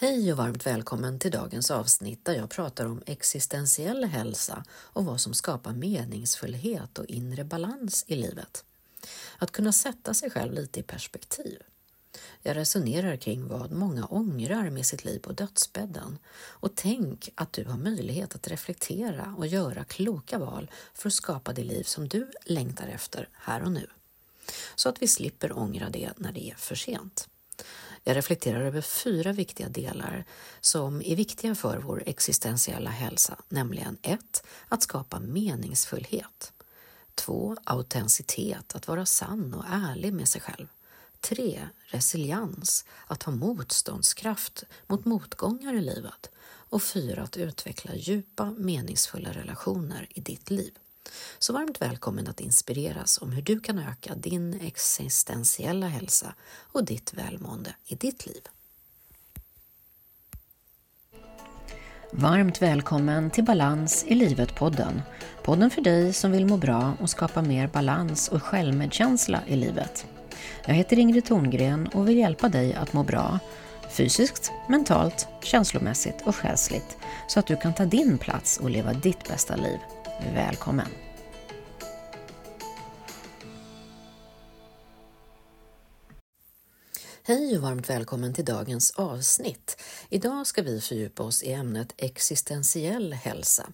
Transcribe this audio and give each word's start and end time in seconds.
Hej 0.00 0.32
och 0.32 0.38
varmt 0.38 0.66
välkommen 0.66 1.18
till 1.18 1.30
dagens 1.30 1.70
avsnitt 1.70 2.24
där 2.24 2.34
jag 2.34 2.50
pratar 2.50 2.86
om 2.86 3.02
existentiell 3.06 4.04
hälsa 4.04 4.64
och 4.70 5.04
vad 5.04 5.20
som 5.20 5.34
skapar 5.34 5.72
meningsfullhet 5.72 6.98
och 6.98 7.06
inre 7.06 7.44
balans 7.44 8.04
i 8.08 8.16
livet. 8.16 8.64
Att 9.38 9.50
kunna 9.50 9.72
sätta 9.72 10.14
sig 10.14 10.30
själv 10.30 10.52
lite 10.52 10.80
i 10.80 10.82
perspektiv. 10.82 11.62
Jag 12.42 12.56
resonerar 12.56 13.16
kring 13.16 13.48
vad 13.48 13.72
många 13.72 14.06
ångrar 14.06 14.70
med 14.70 14.86
sitt 14.86 15.04
liv 15.04 15.18
på 15.18 15.32
dödsbädden 15.32 16.18
och 16.38 16.74
tänk 16.74 17.28
att 17.34 17.52
du 17.52 17.64
har 17.64 17.78
möjlighet 17.78 18.34
att 18.34 18.48
reflektera 18.48 19.34
och 19.38 19.46
göra 19.46 19.84
kloka 19.84 20.38
val 20.38 20.70
för 20.94 21.08
att 21.08 21.14
skapa 21.14 21.52
det 21.52 21.64
liv 21.64 21.82
som 21.82 22.08
du 22.08 22.30
längtar 22.44 22.86
efter 22.86 23.28
här 23.32 23.62
och 23.62 23.72
nu. 23.72 23.86
Så 24.74 24.88
att 24.88 25.02
vi 25.02 25.08
slipper 25.08 25.58
ångra 25.58 25.90
det 25.90 26.10
när 26.16 26.32
det 26.32 26.50
är 26.50 26.54
för 26.54 26.74
sent. 26.74 27.28
Jag 28.04 28.16
reflekterar 28.16 28.60
över 28.60 28.80
fyra 28.80 29.32
viktiga 29.32 29.68
delar 29.68 30.24
som 30.60 31.02
är 31.02 31.16
viktiga 31.16 31.54
för 31.54 31.78
vår 31.78 32.02
existentiella 32.06 32.90
hälsa, 32.90 33.36
nämligen 33.48 33.98
1. 34.02 34.44
Att 34.68 34.82
skapa 34.82 35.20
meningsfullhet. 35.20 36.52
2. 37.14 37.56
Autenticitet, 37.64 38.74
att 38.74 38.88
vara 38.88 39.06
sann 39.06 39.54
och 39.54 39.64
ärlig 39.68 40.12
med 40.12 40.28
sig 40.28 40.40
själv. 40.40 40.66
3. 41.20 41.68
Resiliens, 41.86 42.84
att 43.06 43.22
ha 43.22 43.32
motståndskraft 43.32 44.64
mot 44.86 45.04
motgångar 45.04 45.74
i 45.74 45.80
livet. 45.80 46.30
Och 46.70 46.82
4. 46.82 47.22
Att 47.22 47.36
utveckla 47.36 47.94
djupa, 47.94 48.54
meningsfulla 48.58 49.32
relationer 49.32 50.06
i 50.10 50.20
ditt 50.20 50.50
liv. 50.50 50.72
Så 51.38 51.52
varmt 51.52 51.82
välkommen 51.82 52.28
att 52.28 52.40
inspireras 52.40 53.18
om 53.22 53.32
hur 53.32 53.42
du 53.42 53.60
kan 53.60 53.78
öka 53.78 54.14
din 54.14 54.60
existentiella 54.60 55.86
hälsa 55.86 56.34
och 56.72 56.84
ditt 56.84 57.14
välmående 57.14 57.74
i 57.86 57.94
ditt 57.94 58.26
liv. 58.26 58.42
Varmt 62.12 62.62
välkommen 62.62 63.30
till 63.30 63.44
Balans 63.44 64.04
i 64.08 64.14
livet-podden. 64.14 65.02
Podden 65.42 65.70
för 65.70 65.82
dig 65.82 66.12
som 66.12 66.32
vill 66.32 66.46
må 66.46 66.56
bra 66.56 66.96
och 67.00 67.10
skapa 67.10 67.42
mer 67.42 67.68
balans 67.68 68.28
och 68.28 68.42
självmedkänsla 68.42 69.40
i 69.46 69.56
livet. 69.56 70.06
Jag 70.66 70.74
heter 70.74 70.98
Ingrid 70.98 71.24
Thorngren 71.24 71.86
och 71.86 72.08
vill 72.08 72.16
hjälpa 72.16 72.48
dig 72.48 72.74
att 72.74 72.92
må 72.92 73.02
bra 73.02 73.38
fysiskt, 73.90 74.52
mentalt, 74.68 75.28
känslomässigt 75.42 76.22
och 76.26 76.36
själsligt 76.36 76.98
så 77.28 77.40
att 77.40 77.46
du 77.46 77.56
kan 77.56 77.74
ta 77.74 77.84
din 77.84 78.18
plats 78.18 78.58
och 78.58 78.70
leva 78.70 78.92
ditt 78.92 79.28
bästa 79.28 79.56
liv. 79.56 79.78
Välkommen! 80.20 80.86
Hej 87.22 87.56
och 87.56 87.62
varmt 87.62 87.90
välkommen 87.90 88.34
till 88.34 88.44
dagens 88.44 88.90
avsnitt. 88.90 89.82
Idag 90.08 90.46
ska 90.46 90.62
vi 90.62 90.80
fördjupa 90.80 91.22
oss 91.22 91.42
i 91.42 91.52
ämnet 91.52 91.94
existentiell 91.96 93.12
hälsa. 93.12 93.72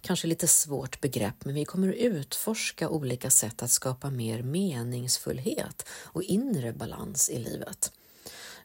Kanske 0.00 0.26
lite 0.26 0.48
svårt 0.48 1.00
begrepp, 1.00 1.44
men 1.44 1.54
vi 1.54 1.64
kommer 1.64 1.88
att 1.88 1.94
utforska 1.94 2.88
olika 2.88 3.30
sätt 3.30 3.62
att 3.62 3.70
skapa 3.70 4.10
mer 4.10 4.42
meningsfullhet 4.42 5.88
och 5.88 6.22
inre 6.22 6.72
balans 6.72 7.30
i 7.30 7.38
livet. 7.38 7.92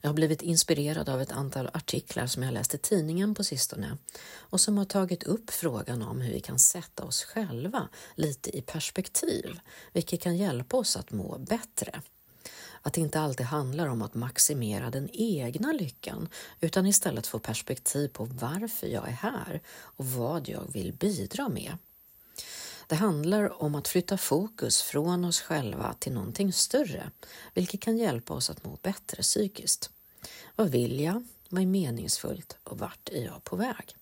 Jag 0.01 0.09
har 0.09 0.13
blivit 0.13 0.41
inspirerad 0.41 1.09
av 1.09 1.21
ett 1.21 1.31
antal 1.31 1.69
artiklar 1.73 2.27
som 2.27 2.43
jag 2.43 2.53
läst 2.53 2.73
i 2.73 2.77
tidningen 2.77 3.35
på 3.35 3.43
sistone 3.43 3.97
och 4.35 4.61
som 4.61 4.77
har 4.77 4.85
tagit 4.85 5.23
upp 5.23 5.49
frågan 5.49 6.01
om 6.01 6.21
hur 6.21 6.33
vi 6.33 6.39
kan 6.39 6.59
sätta 6.59 7.03
oss 7.03 7.23
själva 7.23 7.89
lite 8.15 8.57
i 8.57 8.61
perspektiv, 8.61 9.59
vilket 9.93 10.21
kan 10.21 10.37
hjälpa 10.37 10.77
oss 10.77 10.97
att 10.97 11.11
må 11.11 11.37
bättre. 11.37 12.01
Att 12.81 12.93
det 12.93 13.01
inte 13.01 13.19
alltid 13.19 13.45
handlar 13.45 13.87
om 13.87 14.01
att 14.01 14.13
maximera 14.13 14.89
den 14.89 15.09
egna 15.13 15.71
lyckan 15.71 16.29
utan 16.59 16.85
istället 16.85 17.27
få 17.27 17.39
perspektiv 17.39 18.07
på 18.07 18.25
varför 18.25 18.87
jag 18.87 19.07
är 19.07 19.11
här 19.11 19.61
och 19.69 20.05
vad 20.05 20.49
jag 20.49 20.73
vill 20.73 20.93
bidra 20.93 21.49
med. 21.49 21.77
Det 22.91 22.95
handlar 22.95 23.63
om 23.63 23.75
att 23.75 23.87
flytta 23.87 24.17
fokus 24.17 24.81
från 24.81 25.25
oss 25.25 25.41
själva 25.41 25.93
till 25.99 26.13
någonting 26.13 26.53
större, 26.53 27.11
vilket 27.53 27.81
kan 27.81 27.97
hjälpa 27.97 28.33
oss 28.33 28.49
att 28.49 28.63
må 28.63 28.77
bättre 28.81 29.21
psykiskt. 29.21 29.89
Vad 30.55 30.69
vill 30.69 30.99
jag? 30.99 31.27
Vad 31.49 31.61
är 31.61 31.65
meningsfullt? 31.65 32.57
Och 32.63 32.79
vart 32.79 33.09
är 33.09 33.25
jag 33.25 33.43
på 33.43 33.55
väg? 33.55 33.95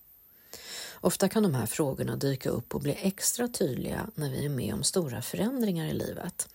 Ofta 0.94 1.28
kan 1.28 1.42
de 1.42 1.54
här 1.54 1.66
frågorna 1.66 2.16
dyka 2.16 2.50
upp 2.50 2.74
och 2.74 2.80
bli 2.80 2.98
extra 3.00 3.48
tydliga 3.48 4.10
när 4.14 4.30
vi 4.30 4.44
är 4.44 4.48
med 4.48 4.74
om 4.74 4.82
stora 4.82 5.22
förändringar 5.22 5.86
i 5.86 5.92
livet. 5.92 6.48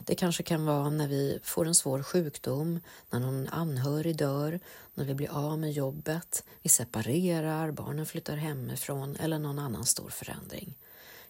Det 0.00 0.14
kanske 0.14 0.42
kan 0.42 0.64
vara 0.64 0.90
när 0.90 1.08
vi 1.08 1.38
får 1.42 1.66
en 1.66 1.74
svår 1.74 2.02
sjukdom, 2.02 2.80
när 3.10 3.20
någon 3.20 3.48
anhörig 3.48 4.16
dör, 4.16 4.60
när 4.94 5.04
vi 5.04 5.14
blir 5.14 5.30
av 5.30 5.58
med 5.58 5.72
jobbet, 5.72 6.44
vi 6.62 6.68
separerar, 6.68 7.70
barnen 7.70 8.06
flyttar 8.06 8.36
hemifrån 8.36 9.16
eller 9.16 9.38
någon 9.38 9.58
annan 9.58 9.86
stor 9.86 10.10
förändring. 10.10 10.74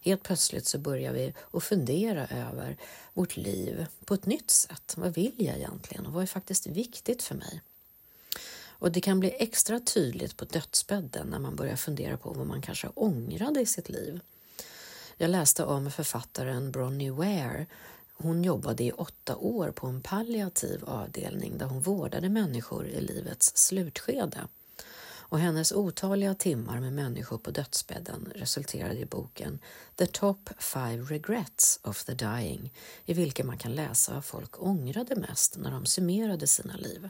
Helt 0.00 0.22
plötsligt 0.22 0.66
så 0.66 0.78
börjar 0.78 1.12
vi 1.12 1.34
att 1.52 1.64
fundera 1.64 2.26
över 2.26 2.76
vårt 3.14 3.36
liv 3.36 3.86
på 4.04 4.14
ett 4.14 4.26
nytt 4.26 4.50
sätt. 4.50 4.94
Vad 4.96 5.14
vill 5.14 5.34
jag 5.36 5.56
egentligen 5.56 6.06
och 6.06 6.12
vad 6.12 6.22
är 6.22 6.26
faktiskt 6.26 6.66
viktigt 6.66 7.22
för 7.22 7.34
mig? 7.34 7.60
Och 8.80 8.92
det 8.92 9.00
kan 9.00 9.20
bli 9.20 9.34
extra 9.38 9.80
tydligt 9.80 10.36
på 10.36 10.44
dödsbädden 10.44 11.26
när 11.26 11.38
man 11.38 11.56
börjar 11.56 11.76
fundera 11.76 12.16
på 12.16 12.30
vad 12.30 12.46
man 12.46 12.62
kanske 12.62 12.88
ångrade 12.94 13.60
i 13.60 13.66
sitt 13.66 13.88
liv. 13.88 14.20
Jag 15.16 15.30
läste 15.30 15.64
om 15.64 15.90
författaren 15.90 16.72
Bronnie 16.72 17.10
Ware. 17.10 17.66
Hon 18.12 18.44
jobbade 18.44 18.84
i 18.84 18.92
åtta 18.92 19.36
år 19.36 19.70
på 19.70 19.86
en 19.86 20.02
palliativ 20.02 20.84
avdelning 20.84 21.58
där 21.58 21.66
hon 21.66 21.80
vårdade 21.80 22.28
människor 22.28 22.86
i 22.86 23.00
livets 23.00 23.56
slutskede. 23.56 24.38
Och 25.30 25.38
hennes 25.38 25.72
otaliga 25.72 26.34
timmar 26.34 26.80
med 26.80 26.92
människor 26.92 27.38
på 27.38 27.50
dödsbädden 27.50 28.32
resulterade 28.34 28.98
i 28.98 29.06
boken 29.06 29.58
The 29.96 30.06
Top 30.06 30.50
Five 30.58 31.02
Regrets 31.02 31.80
of 31.82 32.04
the 32.04 32.14
Dying 32.14 32.72
i 33.04 33.14
vilken 33.14 33.46
man 33.46 33.58
kan 33.58 33.74
läsa 33.74 34.14
vad 34.14 34.24
folk 34.24 34.62
ångrade 34.62 35.16
mest 35.16 35.56
när 35.56 35.70
de 35.70 35.86
summerade 35.86 36.46
sina 36.46 36.76
liv. 36.76 37.08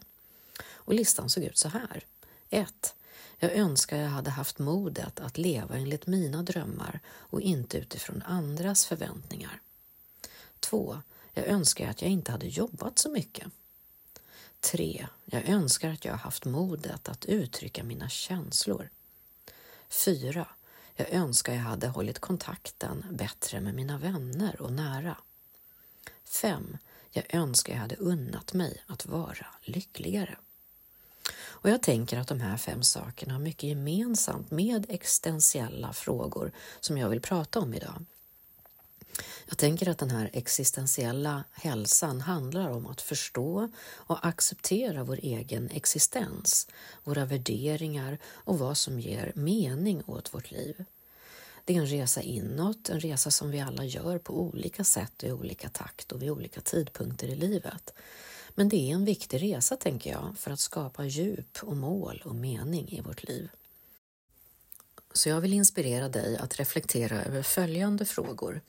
Och 0.72 0.94
listan 0.94 1.30
såg 1.30 1.44
ut 1.44 1.58
så 1.58 1.68
här. 1.68 2.04
1. 2.50 2.94
Jag 3.38 3.52
önskar 3.52 3.96
jag 3.96 4.08
hade 4.08 4.30
haft 4.30 4.58
modet 4.58 5.20
att 5.20 5.38
leva 5.38 5.76
enligt 5.76 6.06
mina 6.06 6.42
drömmar 6.42 7.00
och 7.08 7.40
inte 7.40 7.78
utifrån 7.78 8.22
andras 8.26 8.86
förväntningar. 8.86 9.60
2. 10.60 11.02
Jag 11.32 11.46
önskar 11.46 11.90
att 11.90 12.02
jag 12.02 12.10
inte 12.10 12.32
hade 12.32 12.46
jobbat 12.46 12.98
så 12.98 13.10
mycket. 13.10 13.46
3. 14.60 15.06
Jag 15.24 15.48
önskar 15.48 15.90
att 15.90 16.04
jag 16.04 16.14
haft 16.14 16.44
modet 16.44 17.08
att 17.08 17.24
uttrycka 17.24 17.84
mina 17.84 18.08
känslor. 18.08 18.90
4. 19.88 20.46
Jag 20.96 21.10
önskar 21.10 21.54
jag 21.54 21.60
hade 21.60 21.88
hållit 21.88 22.18
kontakten 22.18 23.06
bättre 23.10 23.60
med 23.60 23.74
mina 23.74 23.98
vänner 23.98 24.62
och 24.62 24.72
nära. 24.72 25.16
5. 26.24 26.76
Jag 27.10 27.34
önskar 27.34 27.72
jag 27.72 27.80
hade 27.80 27.96
unnat 27.96 28.52
mig 28.52 28.82
att 28.86 29.06
vara 29.06 29.46
lyckligare. 29.62 30.36
Och 31.36 31.70
jag 31.70 31.82
tänker 31.82 32.18
att 32.18 32.28
de 32.28 32.40
här 32.40 32.56
fem 32.56 32.82
sakerna 32.82 33.32
har 33.32 33.40
mycket 33.40 33.68
gemensamt 33.68 34.50
med 34.50 34.86
existentiella 34.88 35.92
frågor 35.92 36.52
som 36.80 36.98
jag 36.98 37.08
vill 37.08 37.20
prata 37.20 37.60
om 37.60 37.74
idag. 37.74 38.04
Jag 39.48 39.58
tänker 39.58 39.88
att 39.88 39.98
den 39.98 40.10
här 40.10 40.30
existentiella 40.32 41.44
hälsan 41.52 42.20
handlar 42.20 42.70
om 42.70 42.86
att 42.86 43.00
förstå 43.00 43.68
och 43.92 44.26
acceptera 44.26 45.04
vår 45.04 45.18
egen 45.22 45.70
existens, 45.70 46.68
våra 47.04 47.24
värderingar 47.24 48.18
och 48.26 48.58
vad 48.58 48.76
som 48.76 49.00
ger 49.00 49.32
mening 49.34 50.02
åt 50.06 50.34
vårt 50.34 50.50
liv. 50.50 50.84
Det 51.64 51.76
är 51.76 51.80
en 51.80 51.86
resa 51.86 52.22
inåt, 52.22 52.88
en 52.88 53.00
resa 53.00 53.30
som 53.30 53.50
vi 53.50 53.60
alla 53.60 53.84
gör 53.84 54.18
på 54.18 54.40
olika 54.40 54.84
sätt 54.84 55.22
och 55.22 55.28
i 55.28 55.32
olika 55.32 55.68
takt 55.68 56.12
och 56.12 56.22
vid 56.22 56.30
olika 56.30 56.60
tidpunkter 56.60 57.28
i 57.28 57.36
livet. 57.36 57.94
Men 58.54 58.68
det 58.68 58.76
är 58.76 58.94
en 58.94 59.04
viktig 59.04 59.42
resa, 59.42 59.76
tänker 59.76 60.10
jag, 60.10 60.34
för 60.38 60.50
att 60.50 60.60
skapa 60.60 61.04
djup 61.04 61.58
och 61.62 61.76
mål 61.76 62.22
och 62.24 62.34
mening 62.34 62.88
i 62.88 63.00
vårt 63.00 63.24
liv. 63.24 63.48
Så 65.12 65.28
jag 65.28 65.40
vill 65.40 65.52
inspirera 65.52 66.08
dig 66.08 66.36
att 66.36 66.58
reflektera 66.58 67.24
över 67.24 67.42
följande 67.42 68.04
frågor. 68.04 68.60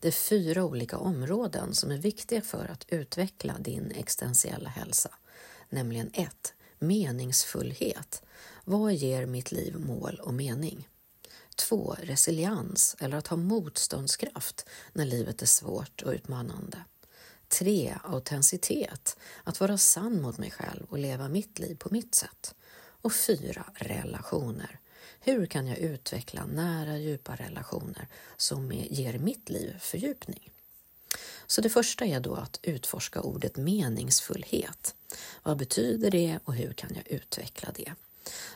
Det 0.00 0.08
är 0.08 0.12
fyra 0.12 0.64
olika 0.64 0.98
områden 0.98 1.74
som 1.74 1.90
är 1.90 1.98
viktiga 1.98 2.40
för 2.40 2.70
att 2.72 2.84
utveckla 2.88 3.58
din 3.58 3.90
existentiella 3.90 4.68
hälsa. 4.68 5.10
Nämligen 5.68 6.10
1. 6.12 6.54
Meningsfullhet. 6.78 8.22
Vad 8.64 8.94
ger 8.94 9.26
mitt 9.26 9.52
liv 9.52 9.78
mål 9.78 10.20
och 10.22 10.34
mening? 10.34 10.88
2. 11.56 11.96
Resiliens, 12.02 12.96
eller 13.00 13.16
att 13.16 13.26
ha 13.26 13.36
motståndskraft 13.36 14.66
när 14.92 15.04
livet 15.04 15.42
är 15.42 15.46
svårt 15.46 16.02
och 16.02 16.12
utmanande. 16.12 16.84
3. 17.48 17.94
Autenticitet, 18.04 19.16
att 19.44 19.60
vara 19.60 19.78
sann 19.78 20.22
mot 20.22 20.38
mig 20.38 20.50
själv 20.50 20.86
och 20.88 20.98
leva 20.98 21.28
mitt 21.28 21.58
liv 21.58 21.74
på 21.74 21.88
mitt 21.90 22.14
sätt. 22.14 22.54
Och 22.76 23.12
4. 23.12 23.64
Relationer. 23.74 24.80
Hur 25.26 25.46
kan 25.46 25.66
jag 25.66 25.78
utveckla 25.78 26.46
nära, 26.46 26.98
djupa 26.98 27.36
relationer 27.36 28.08
som 28.36 28.72
ger 28.72 29.18
mitt 29.18 29.48
liv 29.48 29.78
fördjupning? 29.80 30.50
Så 31.46 31.60
det 31.60 31.68
första 31.68 32.04
är 32.04 32.20
då 32.20 32.34
att 32.34 32.60
utforska 32.62 33.20
ordet 33.20 33.56
meningsfullhet. 33.56 34.94
Vad 35.42 35.56
betyder 35.56 36.10
det 36.10 36.38
och 36.44 36.54
hur 36.54 36.72
kan 36.72 36.90
jag 36.94 37.08
utveckla 37.08 37.68
det? 37.74 37.92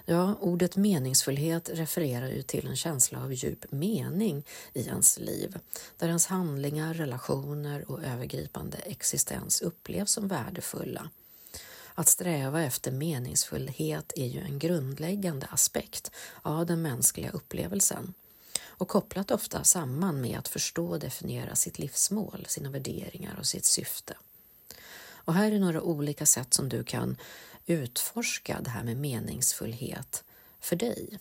Ja, 0.05 0.35
ordet 0.41 0.77
meningsfullhet 0.77 1.71
refererar 1.73 2.29
ju 2.29 2.43
till 2.43 2.67
en 2.67 2.77
känsla 2.77 3.23
av 3.23 3.33
djup 3.33 3.73
mening 3.73 4.45
i 4.73 4.81
ens 4.81 5.19
liv, 5.19 5.59
där 5.99 6.09
ens 6.09 6.27
handlingar, 6.27 6.95
relationer 6.95 7.91
och 7.91 8.05
övergripande 8.05 8.77
existens 8.77 9.63
upplevs 9.63 10.11
som 10.11 10.29
värdefulla. 10.29 11.11
Att 11.99 12.09
sträva 12.09 12.63
efter 12.63 12.91
meningsfullhet 12.91 14.13
är 14.17 14.27
ju 14.27 14.41
en 14.41 14.59
grundläggande 14.59 15.47
aspekt 15.51 16.11
av 16.43 16.67
den 16.67 16.83
mänskliga 16.83 17.31
upplevelsen 17.31 18.15
och 18.67 18.89
kopplat 18.89 19.31
ofta 19.31 19.65
samman 19.65 20.21
med 20.21 20.39
att 20.39 20.49
förstå 20.49 20.89
och 20.89 20.99
definiera 20.99 21.55
sitt 21.55 21.79
livsmål, 21.79 22.45
sina 22.49 22.71
värderingar 22.71 23.37
och 23.39 23.47
sitt 23.47 23.65
syfte. 23.65 24.15
Och 25.11 25.35
här 25.35 25.53
är 25.53 25.59
några 25.59 25.83
olika 25.83 26.27
sätt 26.27 26.55
som 26.55 26.69
du 26.69 26.85
kan 26.85 27.17
utforska 27.67 28.61
det 28.61 28.71
här 28.71 28.85
med 28.85 28.97
meningsfullhet 28.97 30.25
för 30.61 30.77
dig. 30.77 31.19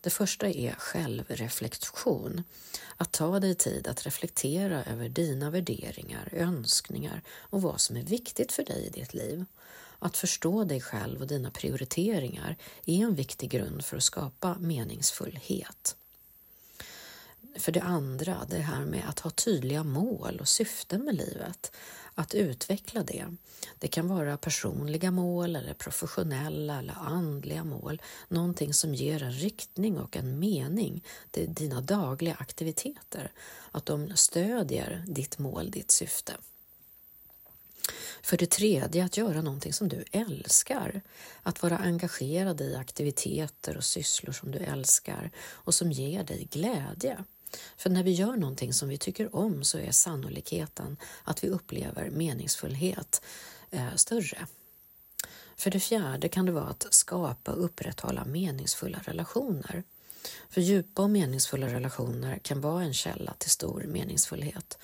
Det 0.00 0.10
första 0.10 0.48
är 0.48 0.72
självreflektion. 0.72 2.44
Att 2.96 3.12
ta 3.12 3.40
dig 3.40 3.54
tid 3.54 3.88
att 3.88 4.06
reflektera 4.06 4.84
över 4.84 5.08
dina 5.08 5.50
värderingar, 5.50 6.28
önskningar 6.32 7.22
och 7.28 7.62
vad 7.62 7.80
som 7.80 7.96
är 7.96 8.02
viktigt 8.02 8.52
för 8.52 8.64
dig 8.64 8.86
i 8.86 9.00
ditt 9.00 9.14
liv. 9.14 9.44
Att 10.02 10.16
förstå 10.16 10.64
dig 10.64 10.80
själv 10.80 11.20
och 11.20 11.26
dina 11.26 11.50
prioriteringar 11.50 12.56
är 12.84 12.94
en 13.04 13.14
viktig 13.14 13.50
grund 13.50 13.84
för 13.84 13.96
att 13.96 14.02
skapa 14.02 14.56
meningsfullhet. 14.58 15.96
För 17.56 17.72
det 17.72 17.80
andra, 17.80 18.46
det 18.48 18.58
här 18.58 18.84
med 18.84 19.08
att 19.08 19.20
ha 19.20 19.30
tydliga 19.30 19.84
mål 19.84 20.38
och 20.40 20.48
syften 20.48 21.04
med 21.04 21.14
livet. 21.14 21.72
Att 22.14 22.34
utveckla 22.34 23.02
det. 23.02 23.26
Det 23.78 23.88
kan 23.88 24.08
vara 24.08 24.36
personliga 24.36 25.10
mål 25.10 25.56
eller 25.56 25.74
professionella 25.74 26.78
eller 26.78 26.94
andliga 26.94 27.64
mål. 27.64 28.02
Någonting 28.28 28.74
som 28.74 28.94
ger 28.94 29.22
en 29.22 29.32
riktning 29.32 29.98
och 29.98 30.16
en 30.16 30.38
mening 30.38 31.04
till 31.30 31.54
dina 31.54 31.80
dagliga 31.80 32.34
aktiviteter. 32.34 33.32
Att 33.70 33.86
de 33.86 34.16
stödjer 34.16 35.04
ditt 35.06 35.38
mål, 35.38 35.70
ditt 35.70 35.90
syfte. 35.90 36.32
För 38.22 38.36
det 38.36 38.50
tredje, 38.50 39.04
att 39.04 39.16
göra 39.16 39.42
någonting 39.42 39.72
som 39.72 39.88
du 39.88 40.04
älskar. 40.12 41.00
Att 41.42 41.62
vara 41.62 41.78
engagerad 41.78 42.60
i 42.60 42.76
aktiviteter 42.76 43.76
och 43.76 43.84
sysslor 43.84 44.32
som 44.32 44.50
du 44.50 44.58
älskar 44.58 45.30
och 45.48 45.74
som 45.74 45.92
ger 45.92 46.24
dig 46.24 46.48
glädje. 46.50 47.24
För 47.76 47.90
när 47.90 48.02
vi 48.02 48.10
gör 48.10 48.36
någonting 48.36 48.72
som 48.72 48.88
vi 48.88 48.98
tycker 48.98 49.36
om 49.36 49.64
så 49.64 49.78
är 49.78 49.90
sannolikheten 49.90 50.96
att 51.24 51.44
vi 51.44 51.48
upplever 51.48 52.10
meningsfullhet 52.10 53.22
eh, 53.70 53.94
större. 53.94 54.46
För 55.56 55.70
det 55.70 55.80
fjärde 55.80 56.28
kan 56.28 56.46
det 56.46 56.52
vara 56.52 56.64
att 56.64 56.86
skapa 56.90 57.52
och 57.52 57.64
upprätthålla 57.64 58.24
meningsfulla 58.24 58.98
relationer. 59.04 59.82
För 60.48 60.60
djupa 60.60 61.02
och 61.02 61.10
meningsfulla 61.10 61.66
relationer 61.66 62.38
kan 62.38 62.60
vara 62.60 62.82
en 62.82 62.94
källa 62.94 63.34
till 63.38 63.50
stor 63.50 63.84
meningsfullhet. 63.86 64.78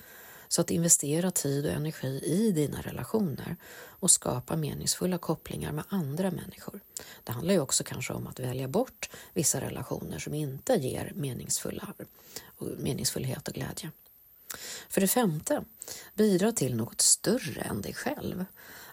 Så 0.47 0.61
att 0.61 0.71
investera 0.71 1.31
tid 1.31 1.65
och 1.65 1.71
energi 1.71 2.21
i 2.23 2.51
dina 2.51 2.81
relationer 2.81 3.55
och 3.99 4.11
skapa 4.11 4.55
meningsfulla 4.55 5.17
kopplingar 5.17 5.71
med 5.71 5.85
andra 5.89 6.31
människor. 6.31 6.79
Det 7.23 7.31
handlar 7.31 7.53
ju 7.53 7.59
också 7.59 7.83
kanske 7.83 8.13
om 8.13 8.27
att 8.27 8.39
välja 8.39 8.67
bort 8.67 9.09
vissa 9.33 9.61
relationer 9.61 10.19
som 10.19 10.33
inte 10.33 10.73
ger 10.73 11.11
meningsfulla, 11.15 11.93
meningsfullhet 12.77 13.47
och 13.47 13.53
glädje. 13.53 13.91
För 14.89 15.01
det 15.01 15.07
femte, 15.07 15.63
bidra 16.15 16.51
till 16.51 16.75
något 16.75 17.01
större 17.01 17.61
än 17.61 17.81
dig 17.81 17.93
själv. 17.93 18.45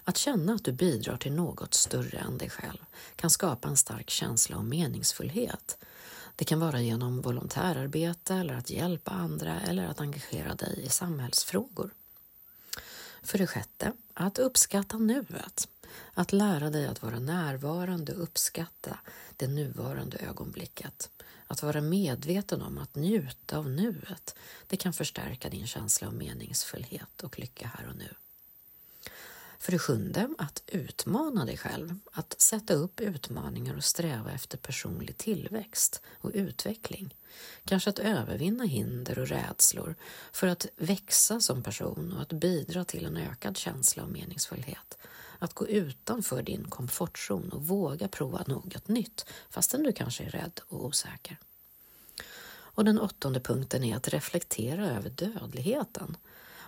Att 0.03 0.17
känna 0.17 0.53
att 0.53 0.63
du 0.63 0.71
bidrar 0.71 1.17
till 1.17 1.33
något 1.33 1.73
större 1.73 2.17
än 2.17 2.37
dig 2.37 2.49
själv 2.49 2.85
kan 3.15 3.29
skapa 3.29 3.67
en 3.67 3.77
stark 3.77 4.09
känsla 4.09 4.57
av 4.57 4.65
meningsfullhet. 4.65 5.77
Det 6.35 6.45
kan 6.45 6.59
vara 6.59 6.81
genom 6.81 7.21
volontärarbete 7.21 8.35
eller 8.35 8.53
att 8.53 8.69
hjälpa 8.69 9.11
andra 9.11 9.61
eller 9.61 9.85
att 9.85 10.01
engagera 10.01 10.55
dig 10.55 10.81
i 10.85 10.89
samhällsfrågor. 10.89 11.89
För 13.21 13.37
det 13.37 13.47
sjätte, 13.47 13.93
att 14.13 14.39
uppskatta 14.39 14.97
nuet. 14.97 15.67
Att 16.13 16.33
lära 16.33 16.69
dig 16.69 16.87
att 16.87 17.01
vara 17.01 17.19
närvarande 17.19 18.13
och 18.13 18.23
uppskatta 18.23 18.99
det 19.37 19.47
nuvarande 19.47 20.17
ögonblicket. 20.17 21.09
Att 21.47 21.63
vara 21.63 21.81
medveten 21.81 22.61
om 22.61 22.77
att 22.77 22.95
njuta 22.95 23.57
av 23.57 23.69
nuet, 23.69 24.35
det 24.67 24.77
kan 24.77 24.93
förstärka 24.93 25.49
din 25.49 25.67
känsla 25.67 26.07
av 26.07 26.13
meningsfullhet 26.13 27.23
och 27.23 27.39
lycka 27.39 27.71
här 27.77 27.89
och 27.89 27.95
nu. 27.95 28.13
För 29.65 29.71
det 29.71 29.79
sjunde, 29.79 30.29
att 30.37 30.63
utmana 30.67 31.45
dig 31.45 31.57
själv. 31.57 31.99
Att 32.11 32.41
sätta 32.41 32.73
upp 32.73 32.99
utmaningar 32.99 33.75
och 33.75 33.83
sträva 33.83 34.31
efter 34.31 34.57
personlig 34.57 35.17
tillväxt 35.17 36.01
och 36.19 36.31
utveckling. 36.33 37.15
Kanske 37.65 37.89
att 37.89 37.99
övervinna 37.99 38.63
hinder 38.63 39.19
och 39.19 39.27
rädslor 39.27 39.95
för 40.31 40.47
att 40.47 40.67
växa 40.75 41.39
som 41.39 41.63
person 41.63 42.13
och 42.13 42.21
att 42.21 42.33
bidra 42.33 42.85
till 42.85 43.05
en 43.05 43.17
ökad 43.17 43.57
känsla 43.57 44.03
av 44.03 44.11
meningsfullhet. 44.11 44.97
Att 45.39 45.53
gå 45.53 45.67
utanför 45.67 46.41
din 46.41 46.65
komfortzon 46.69 47.49
och 47.49 47.67
våga 47.67 48.07
prova 48.07 48.43
något 48.47 48.87
nytt 48.87 49.25
fastän 49.49 49.83
du 49.83 49.91
kanske 49.91 50.23
är 50.23 50.29
rädd 50.29 50.59
och 50.67 50.85
osäker. 50.85 51.37
Och 52.47 52.85
den 52.85 52.99
åttonde 52.99 53.39
punkten 53.39 53.83
är 53.83 53.95
att 53.95 54.07
reflektera 54.07 54.89
över 54.89 55.09
dödligheten. 55.09 56.17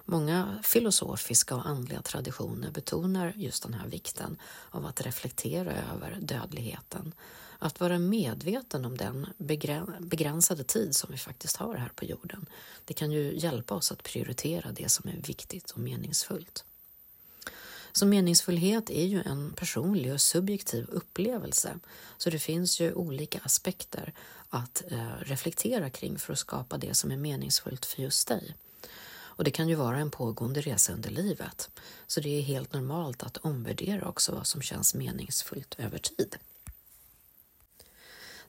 Många 0.09 0.59
filosofiska 0.63 1.55
och 1.55 1.65
andliga 1.65 2.01
traditioner 2.01 2.71
betonar 2.71 3.33
just 3.35 3.63
den 3.63 3.73
här 3.73 3.87
vikten 3.87 4.37
av 4.69 4.85
att 4.85 5.01
reflektera 5.01 5.71
över 5.71 6.17
dödligheten. 6.21 7.13
Att 7.59 7.79
vara 7.79 7.99
medveten 7.99 8.85
om 8.85 8.97
den 8.97 9.27
begränsade 9.99 10.63
tid 10.63 10.95
som 10.95 11.11
vi 11.11 11.17
faktiskt 11.17 11.57
har 11.57 11.75
här 11.75 11.91
på 11.95 12.05
jorden. 12.05 12.45
Det 12.85 12.93
kan 12.93 13.11
ju 13.11 13.39
hjälpa 13.39 13.75
oss 13.75 13.91
att 13.91 14.03
prioritera 14.03 14.71
det 14.71 14.89
som 14.89 15.09
är 15.09 15.15
viktigt 15.27 15.71
och 15.71 15.79
meningsfullt. 15.79 16.65
Så 17.91 18.05
meningsfullhet 18.05 18.89
är 18.89 19.05
ju 19.05 19.21
en 19.21 19.53
personlig 19.53 20.13
och 20.13 20.21
subjektiv 20.21 20.85
upplevelse, 20.89 21.79
så 22.17 22.29
det 22.29 22.39
finns 22.39 22.79
ju 22.79 22.93
olika 22.93 23.39
aspekter 23.43 24.13
att 24.49 24.83
eh, 24.91 25.17
reflektera 25.19 25.89
kring 25.89 26.19
för 26.19 26.33
att 26.33 26.39
skapa 26.39 26.77
det 26.77 26.93
som 26.93 27.11
är 27.11 27.17
meningsfullt 27.17 27.85
för 27.85 28.01
just 28.01 28.27
dig. 28.27 28.55
Och 29.37 29.43
det 29.43 29.51
kan 29.51 29.69
ju 29.69 29.75
vara 29.75 29.97
en 29.97 30.11
pågående 30.11 30.61
resa 30.61 30.93
under 30.93 31.09
livet, 31.09 31.69
så 32.07 32.19
det 32.19 32.39
är 32.39 32.41
helt 32.41 32.73
normalt 32.73 33.23
att 33.23 33.37
omvärdera 33.37 34.07
också 34.07 34.31
vad 34.35 34.47
som 34.47 34.61
känns 34.61 34.93
meningsfullt 34.93 35.75
över 35.77 35.97
tid. 35.97 36.37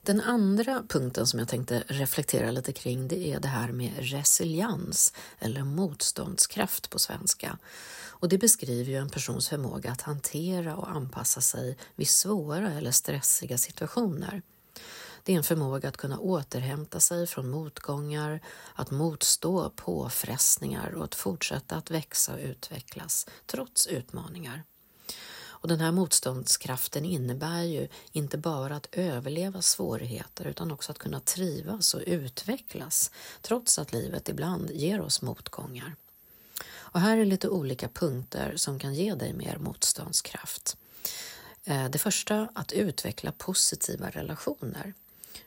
Den 0.01 0.21
andra 0.21 0.83
punkten 0.89 1.27
som 1.27 1.39
jag 1.39 1.47
tänkte 1.47 1.83
reflektera 1.87 2.51
lite 2.51 2.73
kring 2.73 3.07
det 3.07 3.33
är 3.33 3.39
det 3.39 3.47
här 3.47 3.71
med 3.71 3.93
resiliens 3.97 5.13
eller 5.39 5.63
motståndskraft 5.63 6.89
på 6.89 6.99
svenska. 6.99 7.57
Och 8.07 8.29
det 8.29 8.37
beskriver 8.37 8.91
ju 8.91 8.97
en 8.97 9.09
persons 9.09 9.49
förmåga 9.49 9.91
att 9.91 10.01
hantera 10.01 10.75
och 10.75 10.91
anpassa 10.91 11.41
sig 11.41 11.77
vid 11.95 12.07
svåra 12.07 12.73
eller 12.73 12.91
stressiga 12.91 13.57
situationer. 13.57 14.41
Det 15.23 15.33
är 15.33 15.37
en 15.37 15.43
förmåga 15.43 15.89
att 15.89 15.97
kunna 15.97 16.19
återhämta 16.19 16.99
sig 16.99 17.27
från 17.27 17.49
motgångar, 17.49 18.39
att 18.75 18.91
motstå 18.91 19.69
påfrestningar 19.69 20.91
och 20.95 21.03
att 21.03 21.15
fortsätta 21.15 21.75
att 21.75 21.91
växa 21.91 22.33
och 22.33 22.39
utvecklas 22.39 23.27
trots 23.45 23.87
utmaningar. 23.87 24.63
Och 25.61 25.67
den 25.67 25.79
här 25.79 25.91
motståndskraften 25.91 27.05
innebär 27.05 27.63
ju 27.63 27.87
inte 28.11 28.37
bara 28.37 28.75
att 28.75 28.87
överleva 28.91 29.61
svårigheter 29.61 30.45
utan 30.45 30.71
också 30.71 30.91
att 30.91 30.97
kunna 30.97 31.19
trivas 31.19 31.93
och 31.93 32.01
utvecklas 32.05 33.11
trots 33.41 33.79
att 33.79 33.93
livet 33.93 34.29
ibland 34.29 34.71
ger 34.71 35.01
oss 35.01 35.21
motgångar. 35.21 35.95
Och 36.91 36.99
här 36.99 37.17
är 37.17 37.25
lite 37.25 37.49
olika 37.49 37.89
punkter 37.89 38.53
som 38.55 38.79
kan 38.79 38.93
ge 38.93 39.15
dig 39.15 39.33
mer 39.33 39.57
motståndskraft. 39.57 40.77
Eh, 41.63 41.89
det 41.89 41.99
första, 41.99 42.49
att 42.55 42.71
utveckla 42.71 43.31
positiva 43.31 44.09
relationer. 44.09 44.93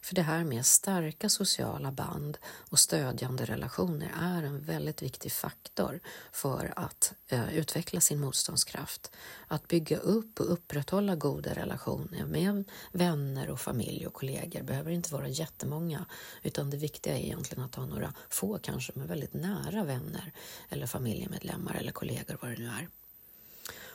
För 0.00 0.14
det 0.14 0.22
här 0.22 0.44
med 0.44 0.66
starka 0.66 1.28
sociala 1.28 1.92
band 1.92 2.38
och 2.70 2.78
stödjande 2.78 3.44
relationer 3.44 4.12
är 4.20 4.42
en 4.42 4.61
väldigt 4.61 5.02
viktig 5.02 5.32
faktor 5.32 6.00
för 6.32 6.72
att 6.76 7.14
eh, 7.28 7.56
utveckla 7.56 8.00
sin 8.00 8.20
motståndskraft. 8.20 9.11
Att 9.49 9.68
bygga 9.68 9.96
upp 9.99 10.40
och 10.40 10.52
upprätthålla 10.52 11.16
goda 11.16 11.54
relationer 11.54 12.25
med 12.26 12.64
vänner 12.92 13.50
och 13.50 13.61
familj 13.61 14.06
och 14.06 14.14
kollegor 14.14 14.62
behöver 14.62 14.90
inte 14.90 15.12
vara 15.12 15.28
jättemånga 15.28 16.06
utan 16.42 16.70
det 16.70 16.76
viktiga 16.76 17.18
är 17.18 17.22
egentligen 17.22 17.64
att 17.64 17.75
ha 17.75 17.87
några 17.87 18.14
få 18.28 18.58
kanske 18.58 18.92
men 18.94 19.06
väldigt 19.06 19.34
nära 19.34 19.84
vänner 19.84 20.32
eller 20.68 20.87
familjemedlemmar 20.87 21.75
eller 21.75 21.92
kollegor 21.92 22.38
vad 22.40 22.50
det 22.50 22.58
nu 22.58 22.66
är. 22.66 22.88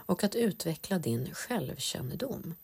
Och 0.08 0.24
att 0.24 0.36
utveckla 0.36 1.00
din 1.00 1.34
självkännedom. 1.34 2.56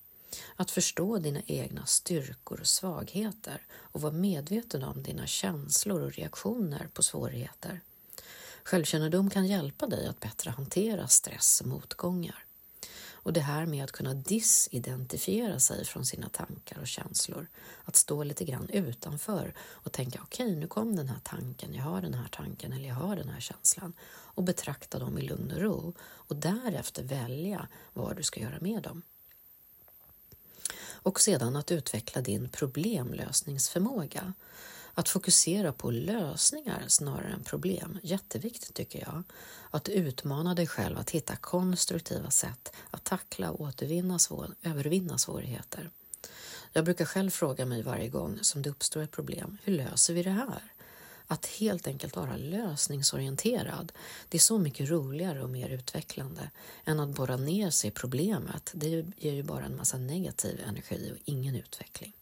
Att 0.56 0.72
förstå 0.72 1.18
dina 1.18 1.42
egna 1.46 1.86
styrkor 1.86 2.60
och 2.60 2.68
svagheter 2.68 3.66
och 3.74 4.02
vara 4.02 4.14
medveten 4.14 4.84
om 4.84 5.04
dina 5.04 5.28
känslor 5.28 6.02
och 6.02 6.14
reaktioner 6.14 6.90
på 6.94 7.04
svårigheter. 7.04 7.82
Självkännedom 8.64 9.30
kan 9.30 9.48
hjälpa 9.48 9.88
dig 9.88 10.08
att 10.08 10.20
bättre 10.20 10.52
hantera 10.52 11.08
stress 11.08 11.62
och 11.62 11.68
motgångar. 11.68 12.46
Och 13.24 13.34
det 13.34 13.42
här 13.42 13.66
med 13.66 13.84
att 13.84 13.92
kunna 13.92 14.14
disidentifiera 14.14 15.60
sig 15.60 15.86
från 15.86 16.06
sina 16.06 16.30
tankar 16.30 16.80
och 16.80 16.88
känslor. 16.88 17.48
Att 17.84 17.96
stå 17.96 18.24
lite 18.24 18.46
grann 18.46 18.70
utanför 18.70 19.54
och 19.60 19.92
tänka 19.92 20.20
okej, 20.24 20.46
okay, 20.46 20.60
nu 20.60 20.68
kom 20.68 20.96
den 20.96 21.10
här 21.10 21.20
tanken, 21.24 21.74
jag 21.74 21.84
har 21.84 22.02
den 22.02 22.14
här 22.14 22.28
tanken 22.32 22.74
eller 22.74 22.88
jag 22.88 22.96
har 22.96 23.16
den 23.16 23.30
här 23.30 23.40
känslan 23.40 23.94
och 24.10 24.44
betrakta 24.44 25.00
dem 25.00 25.18
i 25.18 25.22
lugn 25.22 25.52
och 25.52 25.62
ro 25.62 25.94
och 26.02 26.36
därefter 26.36 27.04
välja 27.04 27.68
vad 27.94 28.18
du 28.18 28.24
ska 28.24 28.40
göra 28.40 28.58
med 28.62 28.82
dem. 28.82 29.02
Och 31.04 31.22
sedan 31.22 31.56
att 31.56 31.72
utveckla 31.72 32.22
din 32.22 32.50
problemlösningsförmåga. 32.50 34.34
Att 34.94 35.10
fokusera 35.10 35.74
på 35.74 35.92
lösningar 35.92 36.84
snarare 36.88 37.34
än 37.34 37.44
problem. 37.44 38.00
Jätteviktigt 38.04 38.74
tycker 38.74 39.00
jag. 39.00 39.24
Att 39.72 39.90
utmana 39.90 40.56
dig 40.56 40.68
själv 40.68 40.98
att 40.98 41.10
hitta 41.10 41.36
konstruktiva 41.36 42.30
sätt 42.30 42.74
att 42.92 43.04
tackla 43.04 43.52
och 43.52 43.62
återvinna 43.62 44.20
svår, 44.20 44.56
övervinna 44.64 45.18
svårigheter. 45.18 45.90
Jag 46.74 46.86
brukar 46.86 47.06
själv 47.06 47.30
fråga 47.30 47.66
mig 47.66 47.84
varje 47.84 48.10
gång 48.10 48.40
som 48.42 48.62
det 48.62 48.70
uppstår 48.70 49.02
ett 49.02 49.12
problem, 49.12 49.58
hur 49.64 49.74
löser 49.74 50.14
vi 50.14 50.24
det 50.24 50.30
här? 50.30 50.73
Att 51.28 51.46
helt 51.46 51.88
enkelt 51.88 52.16
vara 52.16 52.38
lösningsorienterad, 52.38 53.92
det 54.30 54.38
är 54.38 54.40
så 54.40 54.58
mycket 54.58 54.90
roligare 54.90 55.44
och 55.44 55.50
mer 55.50 55.70
utvecklande 55.70 56.50
än 56.86 57.00
att 57.00 57.16
borra 57.16 57.38
ner 57.38 57.70
sig 57.70 57.88
i 57.88 57.92
problemet. 57.92 58.72
Det 58.74 59.06
ger 59.18 59.34
ju 59.34 59.44
bara 59.44 59.66
en 59.66 59.78
massa 59.78 59.98
negativ 59.98 60.62
energi 60.68 61.12
och 61.14 61.22
ingen 61.26 61.56
utveckling. 61.56 62.14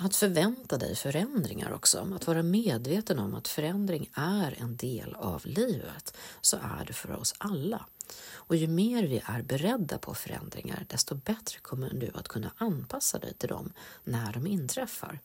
Att 0.00 0.16
förvänta 0.16 0.78
dig 0.78 0.96
förändringar 0.96 1.72
också, 1.72 2.12
att 2.14 2.26
vara 2.26 2.42
medveten 2.42 3.18
om 3.18 3.34
att 3.34 3.48
förändring 3.48 4.10
är 4.14 4.54
en 4.60 4.76
del 4.76 5.14
av 5.14 5.46
livet, 5.46 6.16
så 6.40 6.56
är 6.56 6.84
det 6.86 6.92
för 6.92 7.16
oss 7.16 7.34
alla. 7.38 7.86
Och 8.32 8.56
ju 8.56 8.66
mer 8.66 9.02
vi 9.02 9.22
är 9.24 9.42
beredda 9.42 9.98
på 9.98 10.14
förändringar, 10.14 10.86
desto 10.88 11.14
bättre 11.14 11.58
kommer 11.58 11.94
du 11.94 12.10
att 12.14 12.28
kunna 12.28 12.52
anpassa 12.56 13.18
dig 13.18 13.34
till 13.34 13.48
dem 13.48 13.72
när 14.04 14.32
de 14.32 14.46
inträffar. 14.46 15.20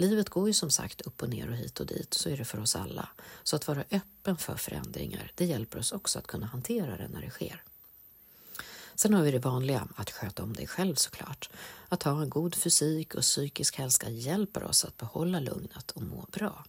Livet 0.00 0.28
går 0.28 0.46
ju 0.46 0.52
som 0.52 0.70
sagt 0.70 1.00
upp 1.00 1.22
och 1.22 1.28
ner 1.28 1.50
och 1.50 1.56
hit 1.56 1.80
och 1.80 1.86
dit, 1.86 2.14
så 2.14 2.28
är 2.28 2.36
det 2.36 2.44
för 2.44 2.60
oss 2.60 2.76
alla. 2.76 3.08
Så 3.42 3.56
att 3.56 3.68
vara 3.68 3.84
öppen 3.90 4.36
för 4.36 4.56
förändringar, 4.56 5.32
det 5.34 5.44
hjälper 5.44 5.78
oss 5.78 5.92
också 5.92 6.18
att 6.18 6.26
kunna 6.26 6.46
hantera 6.46 6.96
det 6.96 7.08
när 7.08 7.20
det 7.20 7.30
sker. 7.30 7.62
Sen 8.94 9.14
har 9.14 9.22
vi 9.22 9.30
det 9.30 9.38
vanliga, 9.38 9.88
att 9.94 10.10
sköta 10.10 10.42
om 10.42 10.52
dig 10.52 10.66
själv 10.66 10.94
såklart. 10.94 11.50
Att 11.88 12.02
ha 12.02 12.22
en 12.22 12.30
god 12.30 12.54
fysik 12.54 13.14
och 13.14 13.22
psykisk 13.22 13.76
hälsa 13.76 14.10
hjälper 14.10 14.64
oss 14.64 14.84
att 14.84 14.96
behålla 14.96 15.40
lugnet 15.40 15.90
och 15.90 16.02
må 16.02 16.26
bra. 16.32 16.64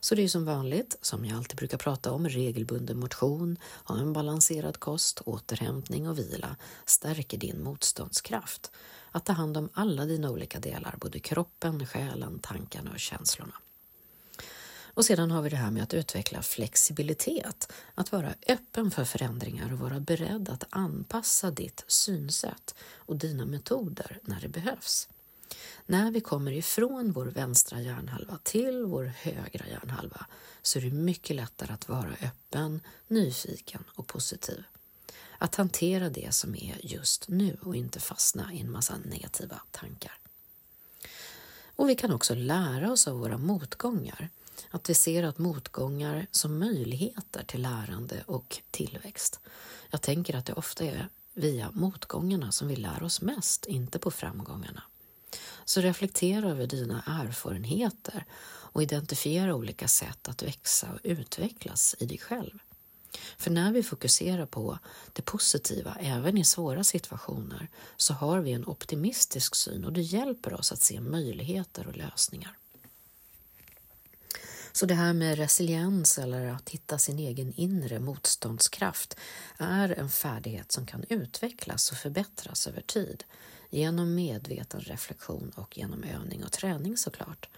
Så 0.00 0.14
det 0.14 0.22
är 0.22 0.28
som 0.28 0.44
vanligt, 0.44 0.96
som 1.00 1.24
jag 1.24 1.36
alltid 1.36 1.56
brukar 1.56 1.78
prata 1.78 2.12
om, 2.12 2.28
regelbunden 2.28 2.98
motion, 2.98 3.58
ha 3.84 3.98
en 3.98 4.12
balanserad 4.12 4.80
kost, 4.80 5.20
återhämtning 5.24 6.08
och 6.08 6.18
vila 6.18 6.56
stärker 6.86 7.38
din 7.38 7.62
motståndskraft. 7.62 8.70
Att 9.16 9.24
ta 9.24 9.32
hand 9.32 9.56
om 9.56 9.68
alla 9.72 10.04
dina 10.04 10.30
olika 10.30 10.60
delar, 10.60 10.94
både 11.00 11.18
kroppen, 11.18 11.86
själen, 11.86 12.38
tankarna 12.38 12.90
och 12.90 13.00
känslorna. 13.00 13.54
Och 14.94 15.04
sedan 15.04 15.30
har 15.30 15.42
vi 15.42 15.48
det 15.48 15.56
här 15.56 15.70
med 15.70 15.82
att 15.82 15.94
utveckla 15.94 16.42
flexibilitet, 16.42 17.72
att 17.94 18.12
vara 18.12 18.34
öppen 18.48 18.90
för 18.90 19.04
förändringar 19.04 19.72
och 19.72 19.78
vara 19.78 20.00
beredd 20.00 20.48
att 20.48 20.64
anpassa 20.70 21.50
ditt 21.50 21.84
synsätt 21.86 22.74
och 22.96 23.16
dina 23.16 23.46
metoder 23.46 24.18
när 24.22 24.40
det 24.40 24.48
behövs. 24.48 25.08
När 25.86 26.10
vi 26.10 26.20
kommer 26.20 26.52
ifrån 26.52 27.12
vår 27.12 27.26
vänstra 27.26 27.80
hjärnhalva 27.80 28.38
till 28.42 28.84
vår 28.84 29.04
högra 29.04 29.66
hjärnhalva 29.66 30.26
så 30.62 30.78
är 30.78 30.82
det 30.82 30.90
mycket 30.90 31.36
lättare 31.36 31.72
att 31.72 31.88
vara 31.88 32.12
öppen, 32.22 32.80
nyfiken 33.08 33.84
och 33.94 34.06
positiv. 34.06 34.64
Att 35.38 35.54
hantera 35.54 36.10
det 36.10 36.34
som 36.34 36.54
är 36.54 36.80
just 36.82 37.28
nu 37.28 37.56
och 37.62 37.76
inte 37.76 38.00
fastna 38.00 38.52
i 38.52 38.60
en 38.60 38.70
massa 38.70 38.96
negativa 39.04 39.60
tankar. 39.70 40.18
Och 41.76 41.88
vi 41.88 41.94
kan 41.94 42.12
också 42.12 42.34
lära 42.34 42.92
oss 42.92 43.08
av 43.08 43.18
våra 43.18 43.38
motgångar. 43.38 44.28
Att 44.70 44.90
vi 44.90 44.94
ser 44.94 45.22
att 45.22 45.38
motgångar 45.38 46.26
som 46.30 46.58
möjligheter 46.58 47.44
till 47.46 47.62
lärande 47.62 48.22
och 48.26 48.62
tillväxt. 48.70 49.40
Jag 49.90 50.02
tänker 50.02 50.36
att 50.36 50.46
det 50.46 50.52
ofta 50.52 50.84
är 50.84 51.08
via 51.34 51.70
motgångarna 51.72 52.52
som 52.52 52.68
vi 52.68 52.76
lär 52.76 53.02
oss 53.02 53.20
mest, 53.20 53.66
inte 53.66 53.98
på 53.98 54.10
framgångarna. 54.10 54.82
Så 55.64 55.80
reflektera 55.80 56.50
över 56.50 56.66
dina 56.66 57.02
erfarenheter 57.06 58.24
och 58.44 58.82
identifiera 58.82 59.54
olika 59.54 59.88
sätt 59.88 60.28
att 60.28 60.42
växa 60.42 60.92
och 60.92 61.00
utvecklas 61.02 61.96
i 61.98 62.06
dig 62.06 62.18
själv. 62.18 62.58
För 63.38 63.50
när 63.50 63.72
vi 63.72 63.82
fokuserar 63.82 64.46
på 64.46 64.78
det 65.12 65.22
positiva, 65.22 65.96
även 66.00 66.38
i 66.38 66.44
svåra 66.44 66.84
situationer, 66.84 67.68
så 67.96 68.14
har 68.14 68.40
vi 68.40 68.52
en 68.52 68.66
optimistisk 68.66 69.54
syn 69.54 69.84
och 69.84 69.92
det 69.92 70.02
hjälper 70.02 70.54
oss 70.54 70.72
att 70.72 70.82
se 70.82 71.00
möjligheter 71.00 71.86
och 71.86 71.96
lösningar. 71.96 72.56
Så 74.72 74.86
det 74.86 74.94
här 74.94 75.12
med 75.12 75.38
resiliens 75.38 76.18
eller 76.18 76.46
att 76.46 76.68
hitta 76.68 76.98
sin 76.98 77.18
egen 77.18 77.52
inre 77.52 78.00
motståndskraft 78.00 79.16
är 79.58 79.88
en 79.88 80.10
färdighet 80.10 80.72
som 80.72 80.86
kan 80.86 81.04
utvecklas 81.08 81.90
och 81.90 81.96
förbättras 81.96 82.66
över 82.66 82.80
tid 82.80 83.24
genom 83.70 84.14
medveten 84.14 84.80
reflektion 84.80 85.52
och 85.54 85.78
genom 85.78 86.04
övning 86.04 86.44
och 86.44 86.52
träning 86.52 86.96
såklart. 86.96 87.48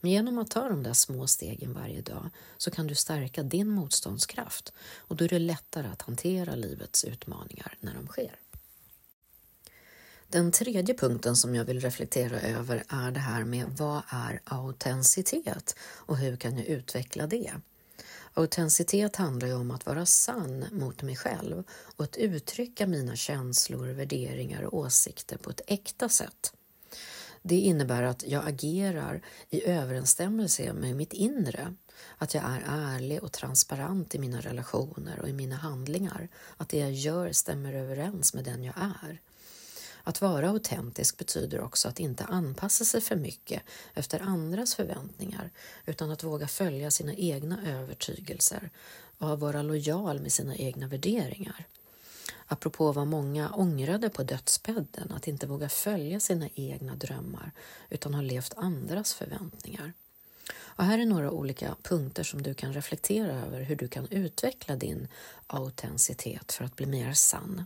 Men 0.00 0.10
genom 0.10 0.38
att 0.38 0.50
ta 0.50 0.68
de 0.68 0.82
där 0.82 0.92
små 0.92 1.26
stegen 1.26 1.74
varje 1.74 2.00
dag 2.00 2.30
så 2.56 2.70
kan 2.70 2.86
du 2.86 2.94
stärka 2.94 3.42
din 3.42 3.68
motståndskraft 3.68 4.72
och 4.98 5.16
då 5.16 5.24
är 5.24 5.28
det 5.28 5.38
lättare 5.38 5.88
att 5.88 6.02
hantera 6.02 6.54
livets 6.54 7.04
utmaningar 7.04 7.74
när 7.80 7.94
de 7.94 8.06
sker. 8.06 8.36
Den 10.28 10.52
tredje 10.52 10.94
punkten 10.94 11.36
som 11.36 11.54
jag 11.54 11.64
vill 11.64 11.80
reflektera 11.80 12.40
över 12.40 12.84
är 12.88 13.10
det 13.10 13.20
här 13.20 13.44
med 13.44 13.66
vad 13.78 14.02
är 14.08 14.40
autenticitet 14.44 15.76
och 15.80 16.16
hur 16.16 16.36
kan 16.36 16.56
jag 16.56 16.66
utveckla 16.66 17.26
det? 17.26 17.52
Autenticitet 18.34 19.16
handlar 19.16 19.48
ju 19.48 19.54
om 19.54 19.70
att 19.70 19.86
vara 19.86 20.06
sann 20.06 20.64
mot 20.72 21.02
mig 21.02 21.16
själv 21.16 21.64
och 21.70 22.04
att 22.04 22.16
uttrycka 22.16 22.86
mina 22.86 23.16
känslor, 23.16 23.86
värderingar 23.86 24.62
och 24.62 24.74
åsikter 24.78 25.36
på 25.36 25.50
ett 25.50 25.60
äkta 25.66 26.08
sätt. 26.08 26.52
Det 27.48 27.60
innebär 27.60 28.02
att 28.02 28.24
jag 28.26 28.48
agerar 28.48 29.22
i 29.50 29.64
överensstämmelse 29.64 30.72
med 30.72 30.96
mitt 30.96 31.12
inre, 31.12 31.74
att 32.18 32.34
jag 32.34 32.44
är 32.44 32.62
ärlig 32.66 33.22
och 33.22 33.32
transparent 33.32 34.14
i 34.14 34.18
mina 34.18 34.40
relationer 34.40 35.20
och 35.20 35.28
i 35.28 35.32
mina 35.32 35.56
handlingar, 35.56 36.28
att 36.56 36.68
det 36.68 36.78
jag 36.78 36.92
gör 36.92 37.32
stämmer 37.32 37.72
överens 37.72 38.34
med 38.34 38.44
den 38.44 38.64
jag 38.64 38.74
är. 38.76 39.20
Att 40.02 40.20
vara 40.20 40.50
autentisk 40.50 41.16
betyder 41.18 41.60
också 41.60 41.88
att 41.88 42.00
inte 42.00 42.24
anpassa 42.24 42.84
sig 42.84 43.00
för 43.00 43.16
mycket 43.16 43.62
efter 43.94 44.20
andras 44.20 44.74
förväntningar 44.74 45.50
utan 45.86 46.10
att 46.10 46.24
våga 46.24 46.48
följa 46.48 46.90
sina 46.90 47.14
egna 47.14 47.58
övertygelser 47.66 48.70
och 49.18 49.32
att 49.32 49.38
vara 49.38 49.62
lojal 49.62 50.20
med 50.20 50.32
sina 50.32 50.56
egna 50.56 50.88
värderingar. 50.88 51.66
Apropå 52.46 52.92
vad 52.92 53.06
många 53.06 53.50
ångrade 53.50 54.08
på 54.08 54.22
dödsbädden, 54.22 55.12
att 55.12 55.28
inte 55.28 55.46
våga 55.46 55.68
följa 55.68 56.20
sina 56.20 56.48
egna 56.54 56.94
drömmar 56.94 57.52
utan 57.88 58.14
ha 58.14 58.22
levt 58.22 58.54
andras 58.56 59.14
förväntningar. 59.14 59.92
Och 60.76 60.84
här 60.84 60.98
är 60.98 61.06
några 61.06 61.30
olika 61.30 61.76
punkter 61.82 62.22
som 62.22 62.42
du 62.42 62.54
kan 62.54 62.72
reflektera 62.72 63.32
över 63.32 63.60
hur 63.60 63.76
du 63.76 63.88
kan 63.88 64.06
utveckla 64.10 64.76
din 64.76 65.08
autenticitet 65.46 66.52
för 66.52 66.64
att 66.64 66.76
bli 66.76 66.86
mer 66.86 67.12
sann. 67.12 67.64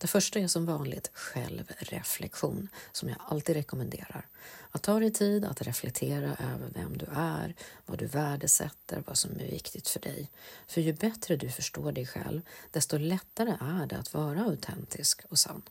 Det 0.00 0.06
första 0.06 0.38
är 0.38 0.48
som 0.48 0.66
vanligt 0.66 1.10
självreflektion, 1.14 2.68
som 2.92 3.08
jag 3.08 3.18
alltid 3.28 3.56
rekommenderar. 3.56 4.26
Att 4.70 4.82
ta 4.82 5.00
dig 5.00 5.12
tid 5.12 5.44
att 5.44 5.62
reflektera 5.62 6.36
över 6.54 6.70
vem 6.74 6.98
du 6.98 7.06
är, 7.14 7.54
vad 7.86 7.98
du 7.98 8.06
värdesätter, 8.06 9.02
vad 9.06 9.18
som 9.18 9.30
är 9.30 9.50
viktigt 9.50 9.88
för 9.88 10.00
dig. 10.00 10.30
För 10.66 10.80
ju 10.80 10.92
bättre 10.92 11.36
du 11.36 11.48
förstår 11.50 11.92
dig 11.92 12.06
själv, 12.06 12.40
desto 12.70 12.98
lättare 12.98 13.50
är 13.60 13.86
det 13.86 13.98
att 13.98 14.14
vara 14.14 14.40
autentisk 14.40 15.22
och 15.28 15.38
sann. 15.38 15.62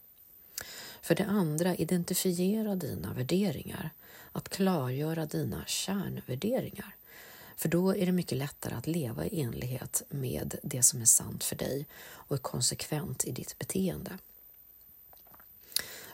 För 1.02 1.16
det 1.16 1.26
andra, 1.26 1.76
identifiera 1.76 2.76
dina 2.76 3.14
värderingar. 3.14 3.90
Att 4.32 4.50
klargöra 4.50 5.26
dina 5.26 5.66
kärnvärderingar. 5.66 6.96
För 7.60 7.70
då 7.70 7.96
är 7.96 8.06
det 8.06 8.12
mycket 8.12 8.38
lättare 8.38 8.76
att 8.76 8.88
leva 8.88 9.26
i 9.26 9.42
enlighet 9.42 10.04
med 10.10 10.56
det 10.64 10.84
som 10.84 11.02
är 11.02 11.06
sant 11.06 11.44
för 11.44 11.56
dig 11.56 11.88
och 12.02 12.36
är 12.36 12.40
konsekvent 12.40 13.26
i 13.26 13.32
ditt 13.32 13.58
beteende. 13.60 14.18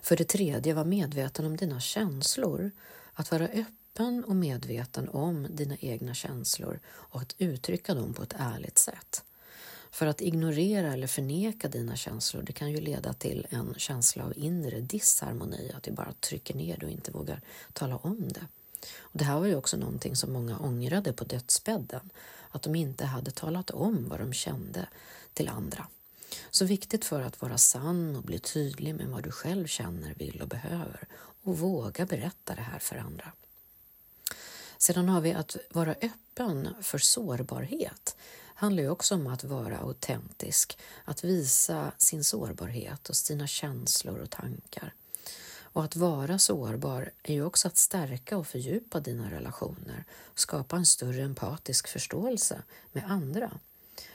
För 0.02 0.16
det 0.16 0.26
tredje, 0.26 0.74
var 0.74 0.86
medveten 0.86 1.46
om 1.46 1.58
dina 1.58 1.80
känslor. 1.80 2.72
Att 3.14 3.32
vara 3.32 3.48
öppen 3.48 4.24
och 4.24 4.36
medveten 4.36 5.10
om 5.10 5.48
dina 5.50 5.78
egna 5.80 6.14
känslor 6.14 6.80
och 6.88 7.22
att 7.22 7.36
uttrycka 7.38 7.94
dem 7.94 8.14
på 8.14 8.24
ett 8.24 8.36
ärligt 8.38 8.78
sätt. 8.78 9.24
För 9.92 10.08
att 10.08 10.22
ignorera 10.22 10.94
eller 10.94 11.08
förneka 11.08 11.68
dina 11.68 11.96
känslor 11.96 12.44
det 12.44 12.54
kan 12.54 12.72
ju 12.72 12.82
leda 12.82 13.14
till 13.14 13.48
en 13.50 13.74
känsla 13.78 14.26
av 14.26 14.38
inre 14.38 14.80
disharmoni, 14.80 15.72
att 15.78 15.84
du 15.84 15.92
bara 15.92 16.14
trycker 16.14 16.54
ner 16.54 16.78
det 16.78 16.86
och 16.86 16.92
inte 16.92 17.12
vågar 17.12 17.42
tala 17.74 17.98
om 17.98 18.28
det. 18.32 18.48
Och 18.98 19.20
det 19.20 19.26
här 19.26 19.40
var 19.40 19.46
ju 19.46 19.56
också 19.56 19.78
någonting 19.78 20.16
som 20.16 20.34
många 20.34 20.60
ångrade 20.60 21.14
på 21.14 21.24
dödsbädden, 21.24 22.10
att 22.50 22.62
de 22.62 22.76
inte 22.76 23.06
hade 23.06 23.32
talat 23.32 23.70
om 23.70 24.10
vad 24.10 24.20
de 24.20 24.34
kände 24.34 24.88
till 25.34 25.50
andra. 25.50 25.88
Så 26.52 26.66
viktigt 26.66 27.06
för 27.06 27.22
att 27.22 27.42
vara 27.42 27.58
sann 27.58 28.16
och 28.16 28.24
bli 28.24 28.40
tydlig 28.40 28.96
med 28.96 29.08
vad 29.08 29.24
du 29.24 29.32
själv 29.32 29.68
känner, 29.68 30.14
vill 30.14 30.42
och 30.42 30.48
behöver 30.48 31.08
och 31.44 31.58
våga 31.58 32.06
berätta 32.06 32.56
det 32.56 32.62
här 32.62 32.80
för 32.80 32.96
andra. 32.96 33.32
Sedan 34.78 35.10
har 35.10 35.22
vi 35.22 35.34
att 35.34 35.58
vara 35.70 35.96
öppen 36.02 36.70
för 36.82 36.98
sårbarhet. 36.98 38.16
Det 38.16 38.60
handlar 38.60 38.84
ju 38.84 38.90
också 38.90 39.16
om 39.16 39.28
att 39.28 39.44
vara 39.44 39.78
autentisk, 39.78 40.78
att 41.06 41.24
visa 41.24 41.92
sin 41.98 42.24
sårbarhet 42.24 43.10
och 43.10 43.16
sina 43.16 43.48
känslor 43.48 44.20
och 44.20 44.30
tankar. 44.30 44.94
Och 45.76 45.84
att 45.84 45.96
vara 45.96 46.40
sårbar 46.40 47.12
är 47.24 47.34
ju 47.34 47.46
också 47.46 47.68
att 47.68 47.78
stärka 47.78 48.38
och 48.38 48.48
fördjupa 48.48 49.00
dina 49.00 49.32
relationer 49.32 50.04
och 50.24 50.40
skapa 50.40 50.76
en 50.76 50.86
större 50.86 51.22
empatisk 51.22 51.88
förståelse 51.88 52.62
med 52.92 53.12
andra. 53.12 53.52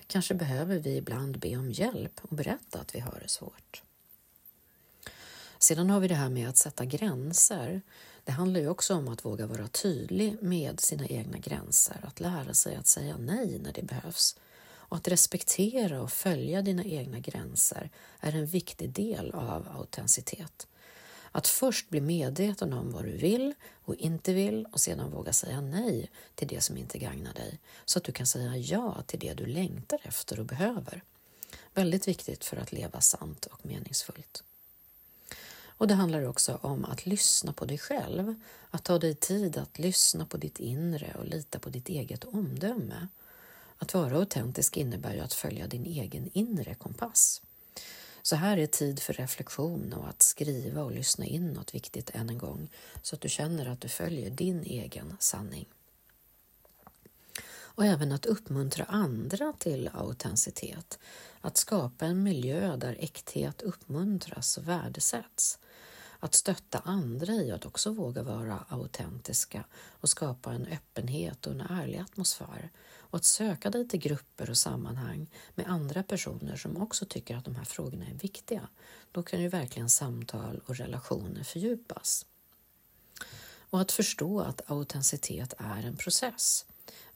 Kanske 0.06 0.34
behöver 0.34 0.78
vi 0.78 0.96
ibland 0.96 1.38
be 1.38 1.56
om 1.56 1.70
hjälp 1.70 2.20
och 2.22 2.36
berätta 2.36 2.80
att 2.80 2.94
vi 2.94 3.00
har 3.00 3.18
det 3.22 3.28
svårt. 3.28 3.82
Sedan 5.58 5.90
har 5.90 6.00
vi 6.00 6.08
det 6.08 6.14
här 6.14 6.28
med 6.28 6.48
att 6.48 6.56
sätta 6.56 6.84
gränser. 6.84 7.82
Det 8.24 8.32
handlar 8.32 8.60
ju 8.60 8.68
också 8.68 8.94
om 8.94 9.08
att 9.08 9.24
våga 9.24 9.46
vara 9.46 9.68
tydlig 9.68 10.42
med 10.42 10.80
sina 10.80 11.06
egna 11.06 11.38
gränser, 11.38 12.00
att 12.02 12.20
lära 12.20 12.54
sig 12.54 12.76
att 12.76 12.86
säga 12.86 13.16
nej 13.18 13.58
när 13.58 13.72
det 13.72 13.82
behövs. 13.82 14.36
Och 14.62 14.96
att 14.96 15.08
respektera 15.08 16.02
och 16.02 16.12
följa 16.12 16.62
dina 16.62 16.84
egna 16.84 17.18
gränser 17.18 17.90
är 18.20 18.32
en 18.32 18.46
viktig 18.46 18.90
del 18.90 19.30
av 19.30 19.68
autenticitet. 19.68 20.66
Att 21.32 21.46
först 21.46 21.88
bli 21.88 22.00
medveten 22.00 22.72
om 22.72 22.92
vad 22.92 23.04
du 23.04 23.16
vill 23.16 23.54
och 23.84 23.94
inte 23.94 24.32
vill 24.32 24.66
och 24.72 24.80
sedan 24.80 25.10
våga 25.10 25.32
säga 25.32 25.60
nej 25.60 26.10
till 26.34 26.48
det 26.48 26.60
som 26.60 26.76
inte 26.76 26.98
gagnar 26.98 27.34
dig 27.34 27.58
så 27.84 27.98
att 27.98 28.04
du 28.04 28.12
kan 28.12 28.26
säga 28.26 28.56
ja 28.56 29.02
till 29.06 29.18
det 29.18 29.34
du 29.34 29.46
längtar 29.46 29.98
efter 30.02 30.40
och 30.40 30.46
behöver. 30.46 31.02
Väldigt 31.74 32.08
viktigt 32.08 32.44
för 32.44 32.56
att 32.56 32.72
leva 32.72 33.00
sant 33.00 33.46
och 33.46 33.66
meningsfullt. 33.66 34.44
Och 35.80 35.88
det 35.88 35.94
handlar 35.94 36.24
också 36.24 36.58
om 36.62 36.84
att 36.84 37.06
lyssna 37.06 37.52
på 37.52 37.64
dig 37.64 37.78
själv, 37.78 38.34
att 38.70 38.84
ta 38.84 38.98
dig 38.98 39.14
tid 39.14 39.56
att 39.56 39.78
lyssna 39.78 40.26
på 40.26 40.36
ditt 40.36 40.58
inre 40.58 41.14
och 41.18 41.26
lita 41.26 41.58
på 41.58 41.70
ditt 41.70 41.88
eget 41.88 42.24
omdöme. 42.24 43.08
Att 43.78 43.94
vara 43.94 44.16
autentisk 44.16 44.76
innebär 44.76 45.14
ju 45.14 45.20
att 45.20 45.34
följa 45.34 45.66
din 45.66 45.86
egen 45.86 46.30
inre 46.32 46.74
kompass. 46.74 47.42
Så 48.22 48.36
här 48.36 48.56
är 48.56 48.66
tid 48.66 49.00
för 49.00 49.12
reflektion 49.12 49.92
och 49.92 50.08
att 50.08 50.22
skriva 50.22 50.82
och 50.82 50.92
lyssna 50.92 51.24
in 51.24 51.52
något 51.52 51.74
viktigt 51.74 52.10
än 52.10 52.30
en 52.30 52.38
gång 52.38 52.70
så 53.02 53.14
att 53.14 53.20
du 53.20 53.28
känner 53.28 53.66
att 53.66 53.80
du 53.80 53.88
följer 53.88 54.30
din 54.30 54.62
egen 54.62 55.16
sanning. 55.20 55.68
Och 57.80 57.84
även 57.84 58.12
att 58.12 58.26
uppmuntra 58.26 58.84
andra 58.84 59.52
till 59.58 59.90
autenticitet, 59.92 60.98
att 61.40 61.56
skapa 61.56 62.06
en 62.06 62.22
miljö 62.22 62.76
där 62.76 62.96
äkthet 63.00 63.62
uppmuntras 63.62 64.56
och 64.58 64.68
värdesätts. 64.68 65.58
Att 66.20 66.34
stötta 66.34 66.78
andra 66.78 67.32
i 67.32 67.50
att 67.50 67.66
också 67.66 67.92
våga 67.92 68.22
vara 68.22 68.64
autentiska 68.68 69.64
och 69.74 70.08
skapa 70.08 70.52
en 70.52 70.66
öppenhet 70.66 71.46
och 71.46 71.52
en 71.52 71.60
ärlig 71.60 71.98
atmosfär 71.98 72.70
och 73.10 73.16
att 73.16 73.24
söka 73.24 73.70
dig 73.70 73.88
till 73.88 74.00
grupper 74.00 74.50
och 74.50 74.58
sammanhang 74.58 75.26
med 75.54 75.66
andra 75.68 76.02
personer 76.02 76.56
som 76.56 76.76
också 76.76 77.04
tycker 77.04 77.36
att 77.36 77.44
de 77.44 77.54
här 77.54 77.64
frågorna 77.64 78.06
är 78.06 78.14
viktiga. 78.14 78.68
Då 79.12 79.22
kan 79.22 79.42
ju 79.42 79.48
verkligen 79.48 79.90
samtal 79.90 80.60
och 80.66 80.76
relationer 80.76 81.42
fördjupas. 81.42 82.26
Och 83.70 83.80
att 83.80 83.92
förstå 83.92 84.40
att 84.40 84.70
autenticitet 84.70 85.54
är 85.58 85.86
en 85.86 85.96
process. 85.96 86.66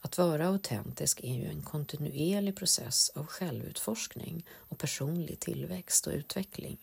Att 0.01 0.17
vara 0.17 0.47
autentisk 0.47 1.19
är 1.23 1.33
ju 1.33 1.45
en 1.45 1.61
kontinuerlig 1.61 2.55
process 2.55 3.11
av 3.15 3.25
självutforskning 3.25 4.45
och 4.49 4.77
personlig 4.77 5.39
tillväxt 5.39 6.07
och 6.07 6.13
utveckling. 6.13 6.77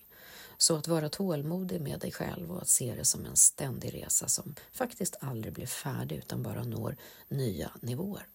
Så 0.59 0.77
att 0.77 0.89
vara 0.89 1.09
tålmodig 1.09 1.81
med 1.81 2.01
dig 2.01 2.13
själv 2.13 2.53
och 2.53 2.63
att 2.63 2.69
se 2.69 2.95
det 2.95 3.05
som 3.05 3.27
en 3.27 3.37
ständig 3.37 3.95
resa 3.95 4.29
som 4.29 4.55
faktiskt 4.73 5.17
aldrig 5.21 5.55
blir 5.55 5.67
färdig 5.67 6.17
utan 6.17 6.43
bara 6.43 6.65
når 6.65 6.97
nya 7.29 7.71
nivåer. 7.81 8.27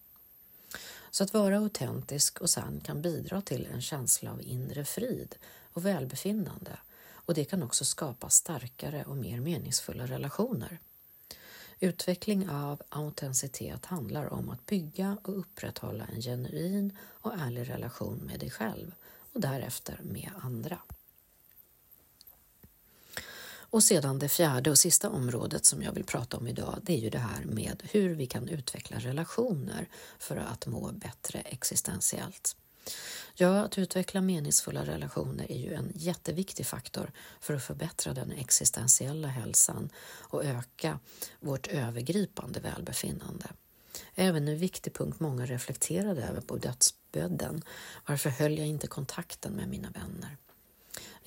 Så 1.17 1.23
att 1.23 1.33
vara 1.33 1.57
autentisk 1.57 2.41
och 2.41 2.49
sann 2.49 2.81
kan 2.81 3.01
bidra 3.01 3.41
till 3.41 3.67
en 3.73 3.81
känsla 3.81 4.31
av 4.31 4.41
inre 4.41 4.85
frid 4.85 5.35
och 5.73 5.85
välbefinnande 5.85 6.79
och 7.09 7.33
det 7.33 7.45
kan 7.45 7.63
också 7.63 7.85
skapa 7.85 8.29
starkare 8.29 9.03
och 9.03 9.17
mer 9.17 9.39
meningsfulla 9.39 10.05
relationer. 10.05 10.79
Utveckling 11.79 12.49
av 12.49 12.81
autenticitet 12.89 13.85
handlar 13.85 14.33
om 14.33 14.49
att 14.49 14.65
bygga 14.65 15.17
och 15.23 15.39
upprätthålla 15.39 16.05
en 16.15 16.21
genuin 16.21 16.97
och 17.01 17.33
ärlig 17.33 17.69
relation 17.69 18.17
med 18.17 18.39
dig 18.39 18.49
själv 18.49 18.91
och 19.33 19.41
därefter 19.41 19.99
med 20.03 20.31
andra. 20.41 20.77
Och 23.77 23.83
sedan 23.83 24.19
det 24.19 24.29
fjärde 24.29 24.69
och 24.69 24.77
sista 24.77 25.09
området 25.09 25.65
som 25.65 25.81
jag 25.81 25.91
vill 25.91 26.03
prata 26.03 26.37
om 26.37 26.47
idag, 26.47 26.79
det 26.83 26.93
är 26.93 26.97
ju 26.97 27.09
det 27.09 27.17
här 27.17 27.45
med 27.45 27.83
hur 27.91 28.15
vi 28.15 28.25
kan 28.25 28.49
utveckla 28.49 28.99
relationer 28.99 29.89
för 30.19 30.37
att 30.37 30.67
må 30.67 30.91
bättre 30.91 31.39
existentiellt. 31.39 32.55
Ja, 33.35 33.59
att 33.59 33.77
utveckla 33.77 34.21
meningsfulla 34.21 34.85
relationer 34.85 35.51
är 35.51 35.57
ju 35.57 35.73
en 35.73 35.91
jätteviktig 35.95 36.65
faktor 36.65 37.11
för 37.39 37.53
att 37.53 37.63
förbättra 37.63 38.13
den 38.13 38.31
existentiella 38.31 39.27
hälsan 39.27 39.89
och 40.19 40.45
öka 40.45 40.99
vårt 41.39 41.67
övergripande 41.67 42.59
välbefinnande. 42.59 43.45
Även 44.15 44.47
en 44.47 44.57
viktig 44.57 44.93
punkt 44.93 45.19
många 45.19 45.45
reflekterade 45.45 46.23
över 46.23 46.41
på 46.41 46.57
dödsbädden. 46.57 47.63
Varför 48.05 48.29
höll 48.29 48.57
jag 48.57 48.67
inte 48.67 48.87
kontakten 48.87 49.53
med 49.53 49.67
mina 49.69 49.89
vänner? 49.89 50.37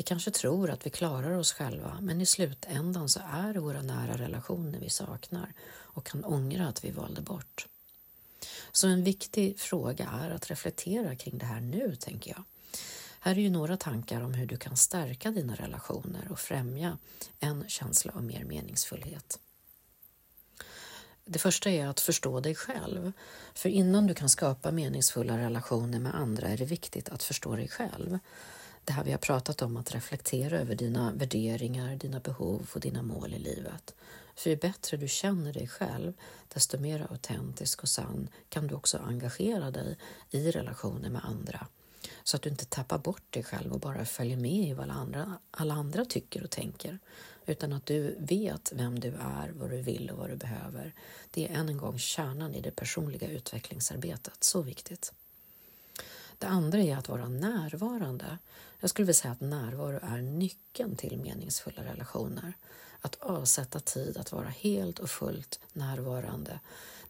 Vi 0.00 0.04
kanske 0.04 0.30
tror 0.30 0.70
att 0.70 0.86
vi 0.86 0.90
klarar 0.90 1.30
oss 1.30 1.52
själva, 1.52 1.98
men 2.00 2.20
i 2.20 2.26
slutändan 2.26 3.08
så 3.08 3.20
är 3.32 3.52
det 3.52 3.60
våra 3.60 3.82
nära 3.82 4.16
relationer 4.18 4.78
vi 4.78 4.90
saknar 4.90 5.52
och 5.70 6.06
kan 6.06 6.24
ångra 6.24 6.68
att 6.68 6.84
vi 6.84 6.90
valde 6.90 7.20
bort. 7.20 7.66
Så 8.72 8.88
en 8.88 9.04
viktig 9.04 9.60
fråga 9.60 10.10
är 10.22 10.30
att 10.30 10.50
reflektera 10.50 11.16
kring 11.16 11.38
det 11.38 11.44
här 11.44 11.60
nu, 11.60 11.96
tänker 11.96 12.30
jag. 12.30 12.44
Här 13.20 13.32
är 13.32 13.40
ju 13.40 13.50
några 13.50 13.76
tankar 13.76 14.20
om 14.20 14.34
hur 14.34 14.46
du 14.46 14.56
kan 14.56 14.76
stärka 14.76 15.30
dina 15.30 15.54
relationer 15.54 16.28
och 16.30 16.38
främja 16.38 16.98
en 17.40 17.68
känsla 17.68 18.12
av 18.12 18.24
mer 18.24 18.44
meningsfullhet. 18.44 19.38
Det 21.24 21.38
första 21.38 21.70
är 21.70 21.86
att 21.86 22.00
förstå 22.00 22.40
dig 22.40 22.54
själv. 22.54 23.12
För 23.54 23.68
innan 23.68 24.06
du 24.06 24.14
kan 24.14 24.28
skapa 24.28 24.70
meningsfulla 24.70 25.38
relationer 25.38 25.98
med 25.98 26.14
andra 26.14 26.48
är 26.48 26.56
det 26.56 26.64
viktigt 26.64 27.08
att 27.08 27.22
förstå 27.22 27.56
dig 27.56 27.68
själv 27.68 28.18
det 28.84 28.92
här 28.92 29.04
vi 29.04 29.10
har 29.10 29.18
pratat 29.18 29.62
om, 29.62 29.76
att 29.76 29.94
reflektera 29.94 30.58
över 30.58 30.74
dina 30.74 31.12
värderingar, 31.12 31.96
dina 31.96 32.20
behov 32.20 32.70
och 32.74 32.80
dina 32.80 33.02
mål 33.02 33.34
i 33.34 33.38
livet. 33.38 33.94
För 34.36 34.50
ju 34.50 34.56
bättre 34.56 34.96
du 34.96 35.08
känner 35.08 35.52
dig 35.52 35.68
själv, 35.68 36.12
desto 36.48 36.78
mer 36.78 37.06
autentisk 37.10 37.82
och 37.82 37.88
sann 37.88 38.28
kan 38.48 38.66
du 38.66 38.74
också 38.74 38.98
engagera 38.98 39.70
dig 39.70 39.98
i 40.30 40.50
relationer 40.50 41.10
med 41.10 41.24
andra. 41.24 41.66
Så 42.24 42.36
att 42.36 42.42
du 42.42 42.50
inte 42.50 42.64
tappar 42.64 42.98
bort 42.98 43.32
dig 43.32 43.42
själv 43.42 43.72
och 43.72 43.80
bara 43.80 44.04
följer 44.04 44.36
med 44.36 44.68
i 44.68 44.72
vad 44.72 44.84
alla 44.84 44.94
andra, 44.94 45.38
alla 45.50 45.74
andra 45.74 46.04
tycker 46.04 46.44
och 46.44 46.50
tänker. 46.50 46.98
Utan 47.46 47.72
att 47.72 47.86
du 47.86 48.16
vet 48.18 48.72
vem 48.74 49.00
du 49.00 49.08
är, 49.08 49.52
vad 49.54 49.70
du 49.70 49.82
vill 49.82 50.10
och 50.10 50.18
vad 50.18 50.30
du 50.30 50.36
behöver. 50.36 50.94
Det 51.30 51.48
är 51.48 51.54
än 51.54 51.68
en 51.68 51.76
gång 51.76 51.98
kärnan 51.98 52.54
i 52.54 52.60
det 52.60 52.70
personliga 52.70 53.28
utvecklingsarbetet. 53.28 54.44
Så 54.44 54.62
viktigt. 54.62 55.12
Det 56.40 56.46
andra 56.46 56.78
är 56.78 56.96
att 56.96 57.08
vara 57.08 57.28
närvarande. 57.28 58.38
Jag 58.80 58.90
skulle 58.90 59.06
vilja 59.06 59.14
säga 59.14 59.32
att 59.32 59.40
närvaro 59.40 60.00
är 60.02 60.22
nyckeln 60.22 60.96
till 60.96 61.18
meningsfulla 61.18 61.84
relationer. 61.84 62.52
Att 63.00 63.16
avsätta 63.20 63.80
tid 63.80 64.16
att 64.16 64.32
vara 64.32 64.48
helt 64.48 64.98
och 64.98 65.10
fullt 65.10 65.60
närvarande 65.72 66.60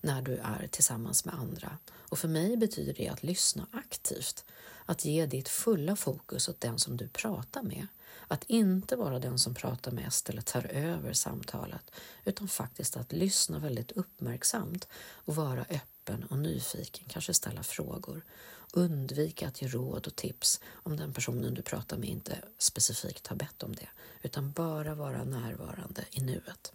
när 0.01 0.23
du 0.23 0.37
är 0.37 0.69
tillsammans 0.71 1.25
med 1.25 1.35
andra. 1.35 1.79
Och 1.93 2.19
för 2.19 2.29
mig 2.29 2.57
betyder 2.57 2.95
det 2.95 3.09
att 3.09 3.23
lyssna 3.23 3.67
aktivt, 3.73 4.45
att 4.87 5.05
ge 5.05 5.27
ditt 5.27 5.49
fulla 5.49 5.97
fokus 5.97 6.49
åt 6.49 6.61
den 6.61 6.79
som 6.79 6.97
du 6.97 7.09
pratar 7.09 7.63
med. 7.63 7.87
Att 8.29 8.45
inte 8.45 8.97
vara 8.97 9.19
den 9.19 9.39
som 9.39 9.55
pratar 9.55 9.93
mest 9.93 10.31
eller 10.31 10.43
tar 10.43 10.67
över 10.67 11.13
samtalet, 11.13 11.91
utan 12.25 12.49
faktiskt 12.49 12.97
att 12.97 13.13
lyssna 13.13 13.59
väldigt 13.59 13.93
uppmärksamt 13.93 14.89
och 15.25 15.37
vara 15.37 15.61
öppen 15.61 16.25
och 16.25 16.39
nyfiken, 16.39 17.05
kanske 17.09 17.35
ställa 17.35 17.63
frågor 17.63 18.23
Undvik 18.73 19.43
att 19.43 19.63
ge 19.63 19.69
råd 19.69 20.07
och 20.07 20.17
tips 20.17 20.61
om 20.73 20.97
den 20.97 21.13
personen 21.13 21.55
du 21.55 21.63
pratar 21.63 21.97
med 21.99 22.09
inte 22.09 22.39
specifikt 22.59 23.27
har 23.27 23.37
bett 23.37 23.63
om 23.63 23.75
det, 23.75 23.89
utan 24.23 24.53
bara 24.53 24.95
vara 24.95 25.25
närvarande 25.25 26.05
i 26.11 26.21
nuet. 26.21 26.73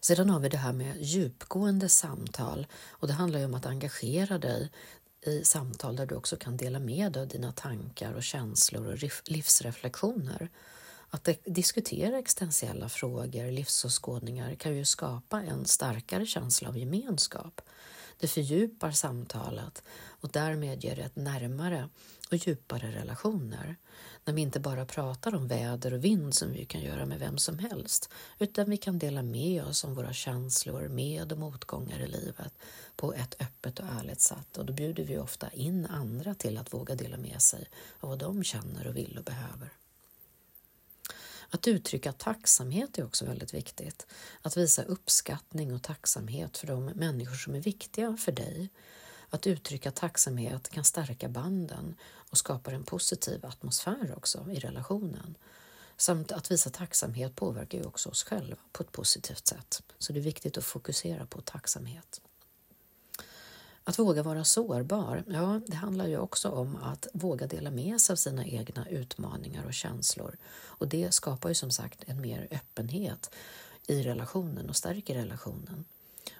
Sedan 0.00 0.30
har 0.30 0.40
vi 0.40 0.48
det 0.48 0.56
här 0.56 0.72
med 0.72 1.02
djupgående 1.02 1.88
samtal 1.88 2.66
och 2.88 3.06
det 3.06 3.12
handlar 3.12 3.38
ju 3.38 3.44
om 3.44 3.54
att 3.54 3.66
engagera 3.66 4.38
dig 4.38 4.70
i 5.26 5.44
samtal 5.44 5.96
där 5.96 6.06
du 6.06 6.14
också 6.14 6.36
kan 6.36 6.56
dela 6.56 6.78
med 6.78 7.12
dig 7.12 7.22
av 7.22 7.28
dina 7.28 7.52
tankar 7.52 8.12
och 8.12 8.22
känslor 8.22 8.86
och 8.86 9.30
livsreflektioner. 9.30 10.50
Att 11.10 11.28
diskutera 11.44 12.18
existentiella 12.18 12.88
frågor, 12.88 13.50
livsåskådningar 13.50 14.54
kan 14.54 14.76
ju 14.76 14.84
skapa 14.84 15.42
en 15.42 15.64
starkare 15.64 16.26
känsla 16.26 16.68
av 16.68 16.78
gemenskap 16.78 17.60
det 18.18 18.28
fördjupar 18.28 18.90
samtalet 18.90 19.82
och 20.20 20.28
därmed 20.28 20.84
ger 20.84 20.96
det 20.96 21.02
ett 21.02 21.16
närmare 21.16 21.88
och 22.30 22.36
djupare 22.36 22.92
relationer. 22.92 23.76
När 24.24 24.34
vi 24.34 24.42
inte 24.42 24.60
bara 24.60 24.86
pratar 24.86 25.34
om 25.34 25.48
väder 25.48 25.94
och 25.94 26.04
vind 26.04 26.34
som 26.34 26.52
vi 26.52 26.64
kan 26.64 26.80
göra 26.80 27.06
med 27.06 27.18
vem 27.18 27.38
som 27.38 27.58
helst, 27.58 28.12
utan 28.38 28.70
vi 28.70 28.76
kan 28.76 28.98
dela 28.98 29.22
med 29.22 29.64
oss 29.64 29.84
om 29.84 29.94
våra 29.94 30.12
känslor, 30.12 30.88
med 30.88 31.32
och 31.32 31.38
motgångar 31.38 32.00
i 32.00 32.06
livet 32.06 32.52
på 32.96 33.14
ett 33.14 33.36
öppet 33.40 33.78
och 33.78 33.86
ärligt 34.00 34.20
sätt. 34.20 34.58
Och 34.58 34.66
då 34.66 34.72
bjuder 34.72 35.04
vi 35.04 35.18
ofta 35.18 35.50
in 35.50 35.86
andra 35.86 36.34
till 36.34 36.58
att 36.58 36.74
våga 36.74 36.94
dela 36.94 37.16
med 37.16 37.42
sig 37.42 37.68
av 38.00 38.08
vad 38.08 38.18
de 38.18 38.44
känner 38.44 38.86
och 38.86 38.96
vill 38.96 39.18
och 39.18 39.24
behöver. 39.24 39.81
Att 41.54 41.68
uttrycka 41.68 42.12
tacksamhet 42.12 42.98
är 42.98 43.04
också 43.04 43.24
väldigt 43.24 43.54
viktigt. 43.54 44.06
Att 44.42 44.56
visa 44.56 44.82
uppskattning 44.82 45.74
och 45.74 45.82
tacksamhet 45.82 46.58
för 46.58 46.66
de 46.66 46.84
människor 46.84 47.34
som 47.34 47.54
är 47.54 47.60
viktiga 47.60 48.16
för 48.16 48.32
dig. 48.32 48.68
Att 49.30 49.46
uttrycka 49.46 49.90
tacksamhet 49.90 50.68
kan 50.68 50.84
stärka 50.84 51.28
banden 51.28 51.94
och 52.30 52.38
skapar 52.38 52.72
en 52.72 52.84
positiv 52.84 53.46
atmosfär 53.46 54.14
också 54.16 54.46
i 54.50 54.58
relationen. 54.58 55.34
Samt 55.96 56.32
att 56.32 56.50
visa 56.50 56.70
tacksamhet 56.70 57.36
påverkar 57.36 57.78
ju 57.78 57.84
också 57.84 58.08
oss 58.08 58.24
själva 58.24 58.56
på 58.72 58.82
ett 58.82 58.92
positivt 58.92 59.46
sätt. 59.46 59.82
Så 59.98 60.12
det 60.12 60.20
är 60.20 60.24
viktigt 60.24 60.58
att 60.58 60.64
fokusera 60.64 61.26
på 61.26 61.40
tacksamhet. 61.40 62.20
Att 63.84 63.98
våga 63.98 64.22
vara 64.22 64.44
sårbar, 64.44 65.24
ja, 65.28 65.60
det 65.66 65.76
handlar 65.76 66.06
ju 66.06 66.18
också 66.18 66.48
om 66.48 66.76
att 66.76 67.06
våga 67.12 67.46
dela 67.46 67.70
med 67.70 68.00
sig 68.00 68.12
av 68.12 68.16
sina 68.16 68.46
egna 68.46 68.88
utmaningar 68.88 69.64
och 69.64 69.74
känslor. 69.74 70.36
Och 70.64 70.88
det 70.88 71.14
skapar 71.14 71.48
ju 71.48 71.54
som 71.54 71.70
sagt 71.70 72.04
en 72.06 72.20
mer 72.20 72.48
öppenhet 72.50 73.34
i 73.86 74.02
relationen 74.02 74.68
och 74.68 74.76
stärker 74.76 75.14
relationen. 75.14 75.84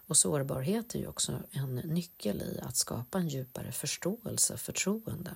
Och 0.07 0.17
sårbarhet 0.17 0.95
är 0.95 0.99
ju 0.99 1.07
också 1.07 1.33
en 1.51 1.75
nyckel 1.75 2.43
i 2.43 2.61
att 2.63 2.77
skapa 2.77 3.19
en 3.19 3.29
djupare 3.29 3.73
förståelse, 3.73 4.57
förtroende 4.57 5.35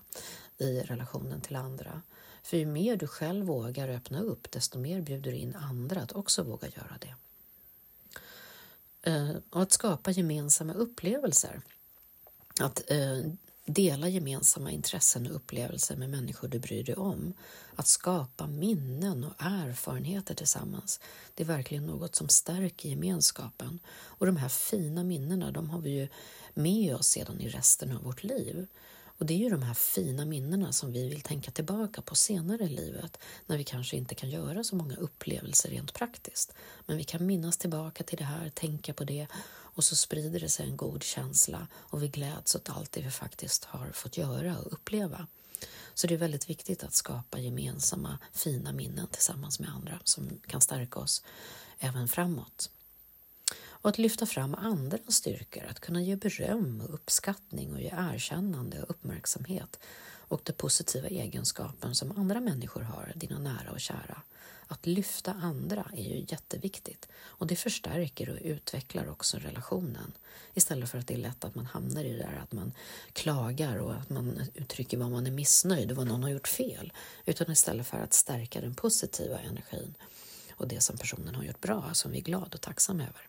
i 0.58 0.80
relationen 0.80 1.40
till 1.40 1.56
andra. 1.56 2.02
För 2.42 2.56
ju 2.56 2.66
mer 2.66 2.96
du 2.96 3.06
själv 3.06 3.46
vågar 3.46 3.88
öppna 3.88 4.20
upp, 4.20 4.50
desto 4.50 4.78
mer 4.78 5.00
bjuder 5.00 5.30
du 5.30 5.36
in 5.36 5.54
andra 5.54 6.00
att 6.00 6.12
också 6.12 6.42
våga 6.42 6.68
göra 6.68 6.98
det. 7.00 7.14
Eh, 9.10 9.36
och 9.50 9.62
att 9.62 9.72
skapa 9.72 10.10
gemensamma 10.10 10.72
upplevelser. 10.72 11.60
Att 12.60 12.90
eh, 12.90 13.20
dela 13.66 14.08
gemensamma 14.08 14.70
intressen 14.70 15.26
och 15.26 15.36
upplevelser 15.36 15.96
med 15.96 16.10
människor 16.10 16.48
du 16.48 16.58
bryr 16.58 16.84
dig 16.84 16.94
om. 16.94 17.32
Att 17.76 17.86
skapa 17.86 18.46
minnen 18.46 19.24
och 19.24 19.34
erfarenheter 19.38 20.34
tillsammans. 20.34 21.00
Det 21.34 21.42
är 21.42 21.46
verkligen 21.46 21.86
något 21.86 22.14
som 22.14 22.28
stärker 22.28 22.88
gemenskapen. 22.88 23.78
Och 23.88 24.26
de 24.26 24.36
här 24.36 24.48
fina 24.48 25.04
minnena, 25.04 25.50
de 25.50 25.70
har 25.70 25.80
vi 25.80 25.90
ju 25.90 26.08
med 26.54 26.96
oss 26.96 27.06
sedan 27.06 27.40
i 27.40 27.48
resten 27.48 27.96
av 27.96 28.02
vårt 28.02 28.22
liv. 28.22 28.66
Och 29.18 29.26
det 29.26 29.34
är 29.34 29.38
ju 29.38 29.50
de 29.50 29.62
här 29.62 29.74
fina 29.74 30.24
minnena 30.24 30.72
som 30.72 30.92
vi 30.92 31.08
vill 31.08 31.20
tänka 31.20 31.50
tillbaka 31.50 32.02
på 32.02 32.14
senare 32.14 32.64
i 32.64 32.68
livet 32.68 33.18
när 33.46 33.58
vi 33.58 33.64
kanske 33.64 33.96
inte 33.96 34.14
kan 34.14 34.30
göra 34.30 34.64
så 34.64 34.76
många 34.76 34.96
upplevelser 34.96 35.70
rent 35.70 35.94
praktiskt. 35.94 36.52
Men 36.86 36.96
vi 36.96 37.04
kan 37.04 37.26
minnas 37.26 37.56
tillbaka 37.56 38.04
till 38.04 38.18
det 38.18 38.24
här, 38.24 38.50
tänka 38.50 38.94
på 38.94 39.04
det 39.04 39.26
och 39.76 39.84
så 39.84 39.96
sprider 39.96 40.40
det 40.40 40.48
sig 40.48 40.66
en 40.66 40.76
god 40.76 41.02
känsla 41.02 41.68
och 41.74 42.02
vi 42.02 42.08
gläds 42.08 42.54
åt 42.54 42.70
allt 42.70 42.92
det 42.92 43.00
vi 43.00 43.10
faktiskt 43.10 43.64
har 43.64 43.90
fått 43.92 44.16
göra 44.16 44.58
och 44.58 44.72
uppleva. 44.72 45.26
Så 45.94 46.06
det 46.06 46.14
är 46.14 46.18
väldigt 46.18 46.50
viktigt 46.50 46.84
att 46.84 46.94
skapa 46.94 47.38
gemensamma 47.38 48.18
fina 48.32 48.72
minnen 48.72 49.06
tillsammans 49.06 49.60
med 49.60 49.70
andra 49.70 50.00
som 50.04 50.40
kan 50.46 50.60
stärka 50.60 51.00
oss 51.00 51.22
även 51.78 52.08
framåt. 52.08 52.70
Och 53.82 53.90
att 53.90 53.98
lyfta 53.98 54.26
fram 54.26 54.54
andras 54.54 55.14
styrkor, 55.14 55.64
att 55.70 55.80
kunna 55.80 56.02
ge 56.02 56.16
beröm 56.16 56.80
och 56.80 56.94
uppskattning 56.94 57.72
och 57.72 57.80
ge 57.80 57.92
erkännande 57.96 58.82
och 58.82 58.90
uppmärksamhet 58.90 59.78
och 60.28 60.40
de 60.44 60.52
positiva 60.52 61.08
egenskapen 61.08 61.94
som 61.94 62.18
andra 62.18 62.40
människor 62.40 62.80
har, 62.80 63.12
dina 63.16 63.38
nära 63.38 63.70
och 63.72 63.80
kära. 63.80 64.22
Att 64.68 64.86
lyfta 64.86 65.32
andra 65.32 65.90
är 65.92 66.02
ju 66.02 66.26
jätteviktigt 66.28 67.08
och 67.16 67.46
det 67.46 67.56
förstärker 67.56 68.30
och 68.30 68.38
utvecklar 68.40 69.08
också 69.08 69.38
relationen 69.38 70.12
istället 70.54 70.90
för 70.90 70.98
att 70.98 71.06
det 71.06 71.14
är 71.14 71.18
lätt 71.18 71.44
att 71.44 71.54
man 71.54 71.66
hamnar 71.66 72.04
i 72.04 72.12
det 72.12 72.18
där 72.18 72.40
att 72.42 72.52
man 72.52 72.72
klagar 73.12 73.76
och 73.76 73.94
att 73.94 74.10
man 74.10 74.40
uttrycker 74.54 74.96
vad 74.96 75.10
man 75.10 75.26
är 75.26 75.30
missnöjd 75.30 75.90
och 75.90 75.96
vad 75.96 76.06
någon 76.06 76.22
har 76.22 76.30
gjort 76.30 76.48
fel 76.48 76.92
utan 77.24 77.52
istället 77.52 77.86
för 77.86 77.98
att 77.98 78.12
stärka 78.12 78.60
den 78.60 78.74
positiva 78.74 79.38
energin 79.38 79.94
och 80.50 80.68
det 80.68 80.80
som 80.80 80.96
personen 80.98 81.34
har 81.34 81.44
gjort 81.44 81.60
bra 81.60 81.90
som 81.92 82.10
vi 82.12 82.18
är 82.18 82.22
glada 82.22 82.50
och 82.54 82.60
tacksamma 82.60 83.02
över. 83.02 83.25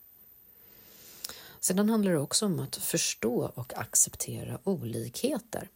Sedan 1.67 1.89
handlar 1.89 2.11
det 2.11 2.19
också 2.19 2.45
om 2.45 2.59
att 2.59 2.75
förstå 2.75 3.51
och 3.55 3.77
acceptera 3.77 4.59
olikheter. 4.63 5.69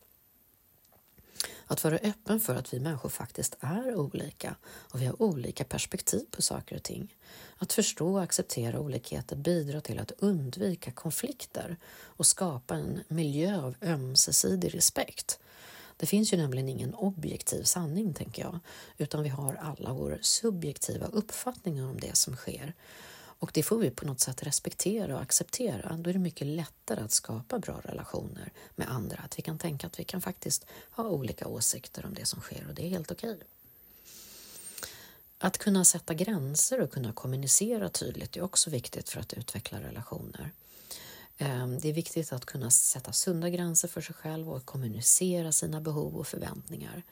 Att 1.65 1.84
vara 1.84 1.95
öppen 1.95 2.39
för 2.39 2.56
att 2.56 2.73
vi 2.73 2.80
människor 2.80 3.10
faktiskt 3.10 3.58
är 3.60 3.95
olika 3.95 4.56
och 4.65 5.01
vi 5.01 5.06
har 5.06 5.21
olika 5.21 5.63
perspektiv 5.63 6.25
på 6.32 6.41
saker 6.41 6.75
och 6.75 6.84
ting. 6.84 7.15
Att 7.58 7.73
förstå 7.73 8.13
och 8.13 8.23
acceptera 8.23 8.80
olikheter 8.80 9.36
bidrar 9.36 9.80
till 9.80 9.99
att 9.99 10.12
undvika 10.19 10.91
konflikter 10.91 11.77
och 11.93 12.25
skapa 12.25 12.75
en 12.75 13.04
miljö 13.08 13.62
av 13.62 13.75
ömsesidig 13.82 14.75
respekt. 14.75 15.39
Det 15.97 16.06
finns 16.06 16.34
ju 16.34 16.38
nämligen 16.38 16.69
ingen 16.69 16.93
objektiv 16.93 17.63
sanning, 17.63 18.13
tänker 18.13 18.41
jag, 18.41 18.60
utan 18.97 19.23
vi 19.23 19.30
har 19.30 19.56
alla 19.56 19.93
vår 19.93 20.19
subjektiva 20.21 21.06
uppfattningar 21.06 21.86
om 21.86 21.99
det 21.99 22.17
som 22.17 22.36
sker. 22.36 22.73
Och 23.41 23.51
det 23.54 23.63
får 23.63 23.77
vi 23.77 23.91
på 23.91 24.06
något 24.06 24.19
sätt 24.19 24.43
respektera 24.43 25.15
och 25.15 25.21
acceptera. 25.21 25.97
Då 25.97 26.10
är 26.10 26.13
det 26.13 26.19
mycket 26.19 26.47
lättare 26.47 27.01
att 27.01 27.12
skapa 27.12 27.60
bra 27.60 27.82
relationer 27.84 28.51
med 28.75 28.91
andra. 28.91 29.17
Att 29.17 29.38
vi 29.39 29.41
kan 29.41 29.58
tänka 29.58 29.88
att 29.88 29.99
vi 29.99 30.04
kan 30.04 30.21
faktiskt 30.21 30.65
ha 30.91 31.04
olika 31.10 31.47
åsikter 31.47 32.06
om 32.06 32.13
det 32.13 32.25
som 32.25 32.41
sker 32.41 32.67
och 32.67 32.75
det 32.75 32.86
är 32.86 32.89
helt 32.89 33.12
okej. 33.12 33.39
Att 35.38 35.58
kunna 35.58 35.86
sätta 35.86 36.13
gränser 36.13 36.82
och 36.82 36.91
kunna 36.91 37.13
kommunicera 37.13 37.89
tydligt 37.89 38.38
är 38.38 38.41
också 38.41 38.69
viktigt 38.69 39.10
för 39.10 39.19
att 39.19 39.34
utveckla 39.34 39.82
relationer. 39.82 40.51
Ehm, 41.38 41.80
det 41.80 41.89
är 41.89 41.93
viktigt 41.93 42.34
att 42.34 42.45
kunna 42.45 42.71
sätta 42.71 43.13
sunda 43.13 43.49
gränser 43.49 43.88
för 43.88 44.01
sig 44.01 44.15
själv 44.15 44.49
och 44.49 44.65
kommunicera 44.65 45.51
sina 45.51 45.82
behov 45.82 46.15
och 46.15 46.27
förväntningar. 46.27 47.04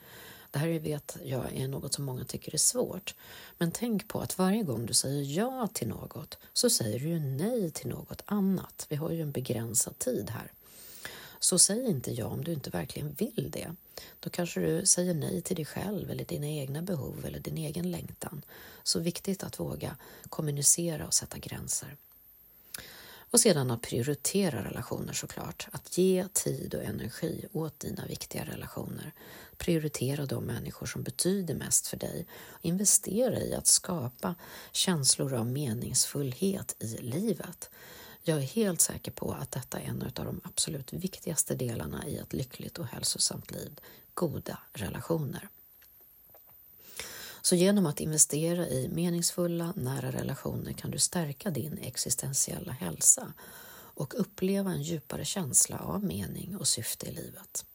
Det 0.51 0.59
här 0.59 0.79
vet 0.79 1.17
jag 1.23 1.53
är 1.53 1.67
något 1.67 1.93
som 1.93 2.05
många 2.05 2.25
tycker 2.25 2.53
är 2.53 2.57
svårt. 2.57 3.15
Men 3.57 3.71
tänk 3.71 4.07
på 4.07 4.19
att 4.19 4.37
varje 4.37 4.63
gång 4.63 4.85
du 4.85 4.93
säger 4.93 5.37
ja 5.37 5.67
till 5.73 5.87
något 5.87 6.37
så 6.53 6.69
säger 6.69 6.99
du 6.99 7.19
nej 7.19 7.71
till 7.71 7.89
något 7.89 8.21
annat. 8.25 8.85
Vi 8.89 8.95
har 8.95 9.11
ju 9.11 9.21
en 9.21 9.31
begränsad 9.31 9.99
tid 9.99 10.29
här. 10.29 10.51
Så 11.39 11.59
säg 11.59 11.85
inte 11.85 12.11
ja 12.11 12.25
om 12.25 12.43
du 12.43 12.53
inte 12.53 12.69
verkligen 12.69 13.13
vill 13.13 13.51
det. 13.51 13.75
Då 14.19 14.29
kanske 14.29 14.59
du 14.59 14.85
säger 14.85 15.13
nej 15.13 15.41
till 15.41 15.55
dig 15.55 15.65
själv 15.65 16.11
eller 16.11 16.25
dina 16.25 16.47
egna 16.47 16.81
behov 16.81 17.25
eller 17.25 17.39
din 17.39 17.57
egen 17.57 17.91
längtan. 17.91 18.41
Så 18.83 18.99
viktigt 18.99 19.43
att 19.43 19.59
våga 19.59 19.95
kommunicera 20.29 21.07
och 21.07 21.13
sätta 21.13 21.37
gränser. 21.37 21.95
Och 23.31 23.39
sedan 23.39 23.71
att 23.71 23.81
prioritera 23.81 24.63
relationer 24.63 25.13
såklart. 25.13 25.67
Att 25.71 25.97
ge 25.97 26.27
tid 26.33 26.75
och 26.75 26.83
energi 26.83 27.45
åt 27.51 27.79
dina 27.79 28.05
viktiga 28.05 28.45
relationer. 28.45 29.13
Prioritera 29.57 30.25
de 30.25 30.43
människor 30.43 30.85
som 30.85 31.03
betyder 31.03 31.55
mest 31.55 31.87
för 31.87 31.97
dig. 31.97 32.27
Investera 32.61 33.39
i 33.39 33.53
att 33.53 33.67
skapa 33.67 34.35
känslor 34.71 35.33
av 35.33 35.45
meningsfullhet 35.45 36.75
i 36.79 36.97
livet. 36.97 37.69
Jag 38.23 38.37
är 38.37 38.41
helt 38.41 38.81
säker 38.81 39.11
på 39.11 39.31
att 39.31 39.51
detta 39.51 39.79
är 39.79 39.85
en 39.85 40.01
av 40.01 40.25
de 40.25 40.41
absolut 40.43 40.93
viktigaste 40.93 41.55
delarna 41.55 42.07
i 42.07 42.17
ett 42.17 42.33
lyckligt 42.33 42.79
och 42.79 42.85
hälsosamt 42.85 43.51
liv. 43.51 43.79
Goda 44.13 44.59
relationer. 44.73 45.49
Så 47.41 47.55
genom 47.55 47.85
att 47.85 47.99
investera 47.99 48.67
i 48.67 48.89
meningsfulla, 48.89 49.73
nära 49.75 50.11
relationer 50.11 50.73
kan 50.73 50.91
du 50.91 50.99
stärka 50.99 51.51
din 51.51 51.77
existentiella 51.77 52.71
hälsa 52.71 53.33
och 53.99 54.19
uppleva 54.19 54.71
en 54.71 54.81
djupare 54.81 55.25
känsla 55.25 55.77
av 55.79 56.03
mening 56.03 56.57
och 56.57 56.67
syfte 56.67 57.07
i 57.07 57.11
livet. 57.11 57.65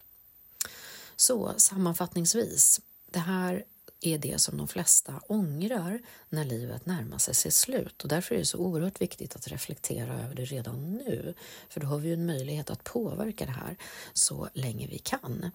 Så 1.16 1.54
sammanfattningsvis, 1.56 2.80
det 3.10 3.18
här 3.18 3.64
är 4.00 4.18
det 4.18 4.40
som 4.40 4.56
de 4.56 4.68
flesta 4.68 5.20
ångrar 5.26 6.00
när 6.28 6.44
livet 6.44 6.86
närmar 6.86 7.18
sig 7.18 7.34
sitt 7.34 7.54
slut 7.54 8.02
och 8.02 8.08
därför 8.08 8.34
är 8.34 8.38
det 8.38 8.44
så 8.44 8.58
oerhört 8.58 9.00
viktigt 9.00 9.36
att 9.36 9.48
reflektera 9.48 10.22
över 10.24 10.34
det 10.34 10.44
redan 10.44 10.92
nu, 10.92 11.34
för 11.68 11.80
då 11.80 11.86
har 11.86 11.98
vi 11.98 12.08
ju 12.08 12.14
en 12.14 12.26
möjlighet 12.26 12.70
att 12.70 12.84
påverka 12.84 13.46
det 13.46 13.52
här 13.52 13.76
så 14.12 14.48
länge 14.54 14.86
vi 14.86 14.98
kan. 14.98 15.50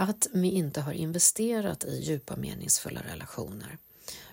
Att 0.00 0.28
vi 0.32 0.50
inte 0.50 0.80
har 0.80 0.92
investerat 0.92 1.84
i 1.84 2.00
djupa 2.00 2.36
meningsfulla 2.36 3.02
relationer. 3.02 3.78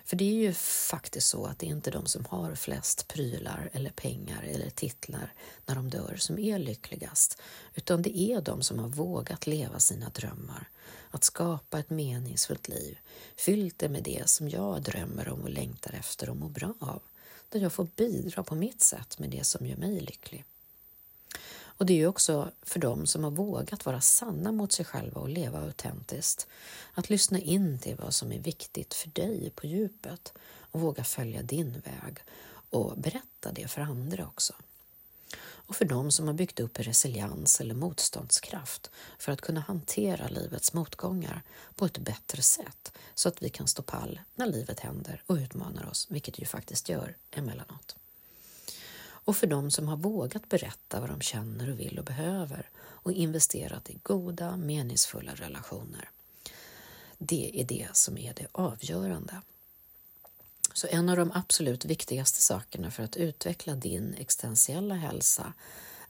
För 0.04 0.16
det 0.16 0.24
är 0.24 0.34
ju 0.34 0.52
faktiskt 0.52 1.28
så 1.28 1.46
att 1.46 1.58
det 1.58 1.66
är 1.66 1.70
inte 1.70 1.90
de 1.90 2.06
som 2.06 2.24
har 2.24 2.54
flest 2.54 3.08
prylar 3.08 3.70
eller 3.72 3.90
pengar 3.90 4.42
eller 4.42 4.70
titlar 4.70 5.32
när 5.66 5.74
de 5.74 5.90
dör 5.90 6.16
som 6.18 6.38
är 6.38 6.58
lyckligast, 6.58 7.40
utan 7.74 8.02
det 8.02 8.18
är 8.18 8.40
de 8.40 8.62
som 8.62 8.78
har 8.78 8.88
vågat 8.88 9.46
leva 9.46 9.78
sina 9.78 10.08
drömmar, 10.08 10.68
att 11.10 11.24
skapa 11.24 11.78
ett 11.78 11.90
meningsfullt 11.90 12.68
liv, 12.68 12.98
fyllt 13.36 13.78
det 13.78 13.88
med 13.88 14.02
det 14.02 14.28
som 14.28 14.48
jag 14.48 14.82
drömmer 14.82 15.28
om 15.28 15.42
och 15.42 15.50
längtar 15.50 15.92
efter 15.92 16.30
och 16.30 16.36
mår 16.36 16.48
bra 16.48 16.74
av, 16.80 17.02
där 17.48 17.60
jag 17.60 17.72
får 17.72 17.88
bidra 17.96 18.42
på 18.42 18.54
mitt 18.54 18.80
sätt 18.80 19.18
med 19.18 19.30
det 19.30 19.44
som 19.44 19.66
gör 19.66 19.76
mig 19.76 20.00
lycklig. 20.00 20.44
Och 21.76 21.86
det 21.86 21.92
är 21.92 21.96
ju 21.96 22.06
också 22.06 22.50
för 22.62 22.80
dem 22.80 23.06
som 23.06 23.24
har 23.24 23.30
vågat 23.30 23.86
vara 23.86 24.00
sanna 24.00 24.52
mot 24.52 24.72
sig 24.72 24.84
själva 24.84 25.20
och 25.20 25.28
leva 25.28 25.60
autentiskt. 25.60 26.46
Att 26.94 27.10
lyssna 27.10 27.38
in 27.38 27.78
till 27.78 27.96
vad 27.96 28.14
som 28.14 28.32
är 28.32 28.38
viktigt 28.38 28.94
för 28.94 29.08
dig 29.08 29.52
på 29.54 29.66
djupet 29.66 30.32
och 30.70 30.80
våga 30.80 31.04
följa 31.04 31.42
din 31.42 31.72
väg 31.72 32.18
och 32.70 32.98
berätta 32.98 33.52
det 33.52 33.68
för 33.68 33.80
andra 33.80 34.26
också. 34.26 34.54
Och 35.38 35.76
för 35.76 35.84
dem 35.84 36.10
som 36.10 36.26
har 36.26 36.34
byggt 36.34 36.60
upp 36.60 36.78
resiliens 36.80 37.60
eller 37.60 37.74
motståndskraft 37.74 38.90
för 39.18 39.32
att 39.32 39.40
kunna 39.40 39.60
hantera 39.60 40.28
livets 40.28 40.72
motgångar 40.72 41.42
på 41.74 41.84
ett 41.84 41.98
bättre 41.98 42.42
sätt 42.42 42.92
så 43.14 43.28
att 43.28 43.42
vi 43.42 43.48
kan 43.48 43.66
stå 43.66 43.82
pall 43.82 44.20
när 44.34 44.46
livet 44.46 44.80
händer 44.80 45.22
och 45.26 45.34
utmanar 45.34 45.90
oss, 45.90 46.06
vilket 46.10 46.34
det 46.34 46.40
ju 46.40 46.46
faktiskt 46.46 46.88
gör 46.88 47.16
emellanåt 47.30 47.96
och 49.26 49.36
för 49.36 49.46
dem 49.46 49.70
som 49.70 49.88
har 49.88 49.96
vågat 49.96 50.48
berätta 50.48 51.00
vad 51.00 51.10
de 51.10 51.20
känner 51.20 51.70
och 51.70 51.80
vill 51.80 51.98
och 51.98 52.04
behöver 52.04 52.70
och 52.78 53.12
investerat 53.12 53.90
i 53.90 53.98
goda, 54.02 54.56
meningsfulla 54.56 55.34
relationer. 55.34 56.10
Det 57.18 57.60
är 57.60 57.64
det 57.64 57.88
som 57.92 58.18
är 58.18 58.34
det 58.34 58.46
avgörande. 58.52 59.40
Så 60.72 60.86
en 60.90 61.08
av 61.08 61.16
de 61.16 61.32
absolut 61.34 61.84
viktigaste 61.84 62.40
sakerna 62.40 62.90
för 62.90 63.02
att 63.02 63.16
utveckla 63.16 63.74
din 63.74 64.14
existentiella 64.18 64.94
hälsa 64.94 65.52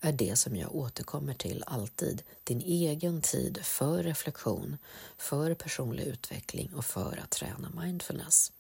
är 0.00 0.12
det 0.12 0.37
som 0.37 0.57
jag 0.57 0.74
återkommer 0.74 1.35
till 1.35 1.64
alltid, 1.66 2.22
din 2.44 2.61
egen 2.61 3.22
tid 3.22 3.59
för 3.62 4.02
reflektion, 4.02 4.76
för 5.16 5.55
personlig 5.55 6.05
utveckling 6.05 6.74
och 6.74 6.85
för 6.85 7.20
att 7.24 7.31
träna 7.31 7.70
mindfulness. 7.83 8.52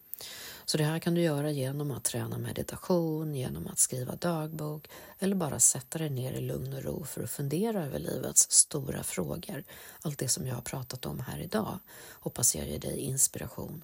Så 0.64 0.78
det 0.78 0.84
här 0.84 0.98
kan 0.98 1.14
du 1.14 1.20
göra 1.20 1.50
genom 1.50 1.90
att 1.90 2.04
träna 2.04 2.38
meditation, 2.38 3.34
genom 3.34 3.66
att 3.66 3.78
skriva 3.78 4.16
dagbok 4.16 4.88
eller 5.18 5.36
bara 5.36 5.60
sätta 5.60 5.98
dig 5.98 6.10
ner 6.10 6.32
i 6.32 6.40
lugn 6.40 6.72
och 6.72 6.82
ro 6.82 7.04
för 7.04 7.22
att 7.22 7.30
fundera 7.30 7.84
över 7.84 7.98
livets 7.98 8.50
stora 8.50 9.02
frågor. 9.02 9.64
Allt 10.02 10.18
det 10.18 10.28
som 10.28 10.46
jag 10.46 10.54
har 10.54 10.62
pratat 10.62 11.06
om 11.06 11.20
här 11.20 11.40
idag 11.40 11.78
hoppas 12.12 12.56
jag 12.56 12.68
ger 12.68 12.78
dig 12.78 12.98
inspiration. 12.98 13.82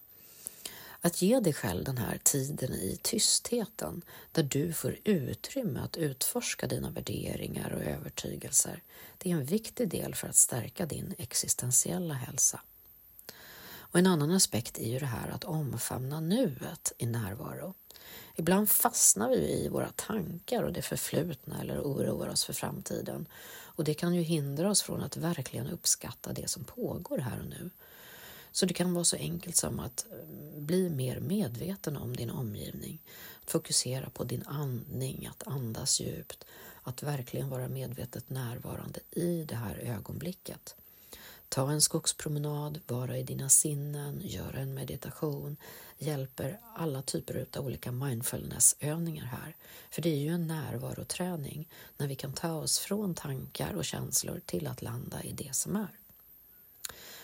Att 1.01 1.23
ge 1.23 1.41
dig 1.41 1.53
själv 1.53 1.85
den 1.85 1.99
här 1.99 2.21
tiden 2.23 2.73
i 2.73 2.99
tystheten 3.03 4.03
där 4.33 4.43
du 4.43 4.73
får 4.73 4.97
utrymme 5.05 5.81
att 5.81 5.97
utforska 5.97 6.67
dina 6.67 6.91
värderingar 6.91 7.71
och 7.71 7.83
övertygelser, 7.83 8.83
det 9.19 9.31
är 9.31 9.35
en 9.35 9.45
viktig 9.45 9.89
del 9.89 10.15
för 10.15 10.29
att 10.29 10.37
stärka 10.37 10.87
din 10.87 11.15
existentiella 11.19 12.15
hälsa. 12.15 12.61
Och 13.93 13.99
en 13.99 14.07
annan 14.07 14.31
aspekt 14.31 14.79
är 14.79 14.89
ju 14.89 14.99
det 14.99 15.07
här 15.07 15.29
att 15.29 15.45
omfamna 15.45 16.21
nuet 16.21 16.93
i 16.99 17.07
närvaro. 17.07 17.75
Ibland 18.37 18.71
fastnar 18.71 19.31
vi 19.31 19.65
i 19.65 19.69
våra 19.69 19.89
tankar 19.89 20.63
och 20.63 20.73
det 20.73 20.83
förflutna 20.83 21.61
eller 21.61 21.81
oroar 21.81 22.29
oss 22.29 22.45
för 22.45 22.53
framtiden. 22.53 23.29
Och 23.75 23.85
det 23.85 23.95
kan 23.95 24.15
ju 24.15 24.23
hindra 24.23 24.71
oss 24.71 24.83
från 24.83 25.03
att 25.03 25.17
verkligen 25.17 25.67
uppskatta 25.67 26.33
det 26.33 26.51
som 26.51 26.65
pågår 26.65 27.19
här 27.19 27.41
och 27.41 27.47
nu. 27.47 27.71
Så 28.53 28.67
det 28.67 28.75
kan 28.75 28.95
vara 28.95 29.05
så 29.05 29.17
enkelt 29.17 29.57
som 29.57 29.81
att 29.81 30.07
eh, 30.11 30.61
bli 30.61 30.91
mer 30.91 31.21
medveten 31.21 31.97
om 31.97 32.17
din 32.17 32.31
omgivning. 32.31 33.03
Att 33.45 33.51
fokusera 33.51 34.11
på 34.11 34.25
din 34.25 34.43
andning, 34.47 35.27
att 35.31 35.47
andas 35.47 36.01
djupt, 36.01 36.45
att 36.83 37.03
verkligen 37.03 37.49
vara 37.49 37.69
medvetet 37.69 38.31
närvarande 38.31 39.01
i 39.11 39.45
det 39.45 39.57
här 39.57 39.77
ögonblicket. 39.77 40.77
Ta 41.55 41.71
en 41.71 41.81
skogspromenad, 41.81 42.81
vara 42.87 43.19
i 43.19 43.23
dina 43.23 43.49
sinnen, 43.49 44.21
göra 44.25 44.59
en 44.59 44.75
meditation 44.75 45.57
hjälper 45.99 46.61
alla 46.75 47.03
typer 47.03 47.47
av 47.57 47.67
olika 47.67 47.93
mindfulnessövningar 47.93 49.25
här. 49.25 49.57
För 49.91 50.03
det 50.03 50.09
är 50.09 50.17
ju 50.17 50.29
en 50.29 50.47
närvaroträning 50.47 51.69
när 51.97 52.07
vi 52.07 52.15
kan 52.15 52.33
ta 52.33 52.53
oss 52.53 52.79
från 52.79 53.15
tankar 53.15 53.75
och 53.75 53.85
känslor 53.85 54.41
till 54.47 54.67
att 54.67 54.83
landa 54.83 55.23
i 55.23 55.33
det 55.33 55.55
som 55.55 55.77
är. 55.77 55.99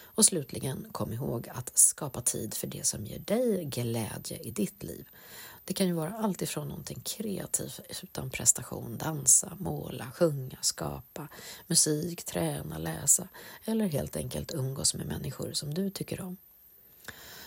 Och 0.02 0.24
slutligen, 0.24 0.86
kom 0.92 1.12
ihåg 1.12 1.48
att 1.48 1.78
skapa 1.78 2.20
tid 2.20 2.54
för 2.54 2.66
det 2.66 2.86
som 2.86 3.06
ger 3.06 3.18
dig 3.18 3.64
glädje 3.64 4.38
i 4.38 4.50
ditt 4.50 4.82
liv. 4.82 5.08
Det 5.68 5.74
kan 5.74 5.86
ju 5.86 5.92
vara 5.92 6.14
allt 6.14 6.42
ifrån 6.42 6.68
någonting 6.68 7.00
kreativt 7.00 7.80
utan 8.02 8.30
prestation, 8.30 8.96
dansa, 8.98 9.52
måla, 9.58 10.10
sjunga, 10.14 10.58
skapa, 10.60 11.28
musik, 11.66 12.24
träna, 12.24 12.78
läsa 12.78 13.28
eller 13.64 13.86
helt 13.86 14.16
enkelt 14.16 14.54
umgås 14.54 14.94
med 14.94 15.06
människor 15.06 15.52
som 15.52 15.74
du 15.74 15.90
tycker 15.90 16.20
om. 16.20 16.36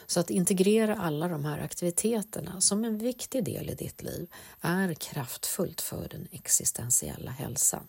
Så 0.06 0.20
att 0.20 0.30
integrera 0.30 0.98
alla 0.98 1.28
de 1.28 1.46
här 1.46 1.60
aktiviteterna 1.60 2.62
som 2.62 2.86
en 2.86 2.98
viktig 2.98 3.44
del 3.44 3.70
i 3.70 3.76
ditt 3.76 4.02
liv 4.04 4.28
är 4.62 4.94
kraftfullt 4.94 5.82
för 5.82 6.08
den 6.10 6.28
existentiella 6.32 7.32
hälsan. 7.32 7.88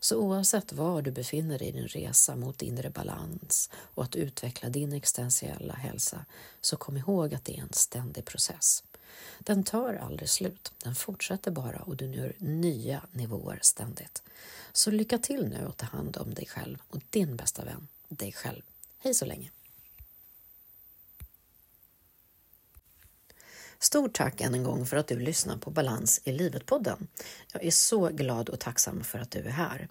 Så 0.00 0.16
oavsett 0.16 0.72
var 0.72 1.02
du 1.02 1.10
befinner 1.10 1.58
dig 1.58 1.68
i 1.68 1.72
din 1.72 1.88
resa 1.88 2.36
mot 2.36 2.62
inre 2.62 2.90
balans 2.90 3.70
och 3.74 4.04
att 4.04 4.16
utveckla 4.16 4.68
din 4.68 4.92
existentiella 4.92 5.74
hälsa, 5.74 6.24
så 6.60 6.76
kom 6.76 6.96
ihåg 6.96 7.34
att 7.34 7.44
det 7.44 7.58
är 7.58 7.62
en 7.62 7.72
ständig 7.72 8.24
process. 8.24 8.82
Den 9.38 9.64
tar 9.64 9.94
aldrig 9.94 10.28
slut, 10.28 10.72
den 10.84 10.94
fortsätter 10.94 11.50
bara 11.50 11.78
och 11.78 11.96
du 11.96 12.08
når 12.08 12.32
nya 12.38 13.02
nivåer 13.12 13.58
ständigt. 13.62 14.22
Så 14.72 14.90
lycka 14.90 15.18
till 15.18 15.48
nu 15.48 15.66
och 15.66 15.76
ta 15.76 15.86
hand 15.86 16.16
om 16.16 16.34
dig 16.34 16.46
själv 16.46 16.78
och 16.90 17.00
din 17.10 17.36
bästa 17.36 17.64
vän, 17.64 17.88
dig 18.08 18.32
själv. 18.32 18.62
Hej 18.98 19.14
så 19.14 19.24
länge! 19.24 19.50
Stort 23.78 24.14
tack 24.14 24.40
än 24.40 24.54
en 24.54 24.64
gång 24.64 24.86
för 24.86 24.96
att 24.96 25.06
du 25.06 25.18
lyssnar 25.18 25.56
på 25.56 25.70
Balans 25.70 26.20
i 26.24 26.32
livet-podden. 26.32 27.06
Jag 27.52 27.64
är 27.64 27.70
så 27.70 28.08
glad 28.08 28.48
och 28.48 28.60
tacksam 28.60 29.04
för 29.04 29.18
att 29.18 29.30
du 29.30 29.38
är 29.38 29.50
här. 29.50 29.88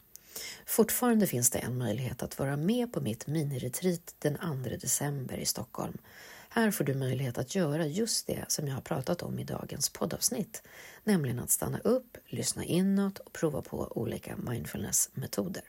Fortfarande 0.65 1.27
finns 1.27 1.49
det 1.49 1.59
en 1.59 1.77
möjlighet 1.77 2.23
att 2.23 2.39
vara 2.39 2.57
med 2.57 2.93
på 2.93 3.01
mitt 3.01 3.27
miniretreat 3.27 4.15
den 4.19 4.37
2 4.63 4.69
december 4.69 5.37
i 5.37 5.45
Stockholm. 5.45 5.97
Här 6.55 6.71
får 6.71 6.83
du 6.83 6.93
möjlighet 6.93 7.37
att 7.37 7.55
göra 7.55 7.85
just 7.85 8.27
det 8.27 8.45
som 8.47 8.67
jag 8.67 8.75
har 8.75 8.81
pratat 8.81 9.21
om 9.21 9.39
i 9.39 9.43
dagens 9.43 9.89
poddavsnitt, 9.89 10.63
nämligen 11.03 11.39
att 11.39 11.49
stanna 11.49 11.79
upp, 11.79 12.17
lyssna 12.27 12.63
inåt 12.63 13.19
och 13.19 13.33
prova 13.33 13.61
på 13.61 13.91
olika 13.95 14.35
mindfulness-metoder 14.37 15.63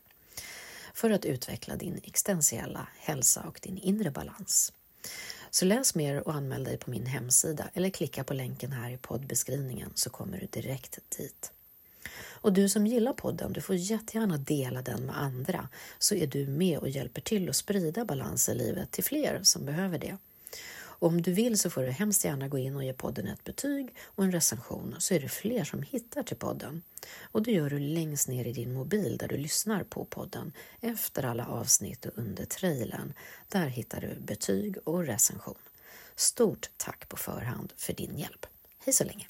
för 0.95 1.11
att 1.11 1.25
utveckla 1.25 1.77
din 1.77 2.01
existentiella 2.05 2.89
hälsa 2.99 3.43
och 3.49 3.61
din 3.63 3.79
inre 3.79 4.11
balans. 4.11 4.73
Så 5.51 5.65
läs 5.65 5.95
mer 5.95 6.29
och 6.29 6.35
anmäl 6.35 6.65
dig 6.65 6.79
på 6.79 6.91
min 6.91 7.07
hemsida 7.07 7.69
eller 7.75 7.91
klicka 7.91 8.25
på 8.25 8.35
länken 8.35 8.73
här 8.73 8.91
i 8.91 8.97
poddbeskrivningen 8.97 9.93
så 9.95 10.11
kommer 10.11 10.41
du 10.41 10.61
direkt 10.61 10.99
dit. 11.19 11.53
Och 12.19 12.53
du 12.53 12.69
som 12.69 12.87
gillar 12.87 13.13
podden, 13.13 13.53
du 13.53 13.61
får 13.61 13.77
jättegärna 13.77 14.37
dela 14.37 14.83
den 14.83 15.07
med 15.07 15.23
andra 15.23 15.69
så 15.99 16.15
är 16.15 16.27
du 16.27 16.47
med 16.47 16.79
och 16.79 16.89
hjälper 16.89 17.21
till 17.21 17.49
att 17.49 17.57
sprida 17.57 18.05
balans 18.05 18.49
i 18.49 18.55
livet 18.55 18.91
till 18.91 19.05
fler 19.05 19.41
som 19.43 19.65
behöver 19.65 19.99
det. 19.99 20.17
Och 20.99 21.09
om 21.09 21.23
du 21.23 21.33
vill 21.33 21.59
så 21.59 21.71
får 21.71 21.83
du 21.83 21.91
hemskt 21.91 22.25
gärna 22.25 22.49
gå 22.49 22.59
in 22.59 22.77
och 22.77 22.85
ge 22.85 22.93
podden 22.93 23.27
ett 23.27 23.45
betyg 23.45 23.95
och 24.05 24.25
en 24.25 24.33
recension 24.33 24.95
så 24.99 25.15
är 25.15 25.21
det 25.21 25.29
fler 25.29 25.65
som 25.65 25.83
hittar 25.83 26.23
till 26.23 26.37
podden. 26.37 26.83
Och 27.23 27.43
det 27.43 27.53
gör 27.53 27.71
du 27.71 27.79
längst 27.79 28.29
ner 28.29 28.45
i 28.45 28.53
din 28.53 28.73
mobil 28.73 29.17
där 29.17 29.29
du 29.29 29.37
lyssnar 29.37 29.85
på 29.85 30.05
podden 30.05 30.53
efter 30.81 31.23
alla 31.25 31.47
avsnitt 31.47 32.07
och 32.07 32.13
under 32.15 32.45
trailern. 32.45 33.13
Där 33.49 33.67
hittar 33.67 34.01
du 34.01 34.21
betyg 34.21 34.77
och 34.85 35.07
recension. 35.07 35.59
Stort 36.15 36.71
tack 36.77 37.09
på 37.09 37.17
förhand 37.17 37.73
för 37.77 37.93
din 37.93 38.19
hjälp. 38.19 38.47
Hej 38.85 38.95
så 38.95 39.05
länge! 39.05 39.27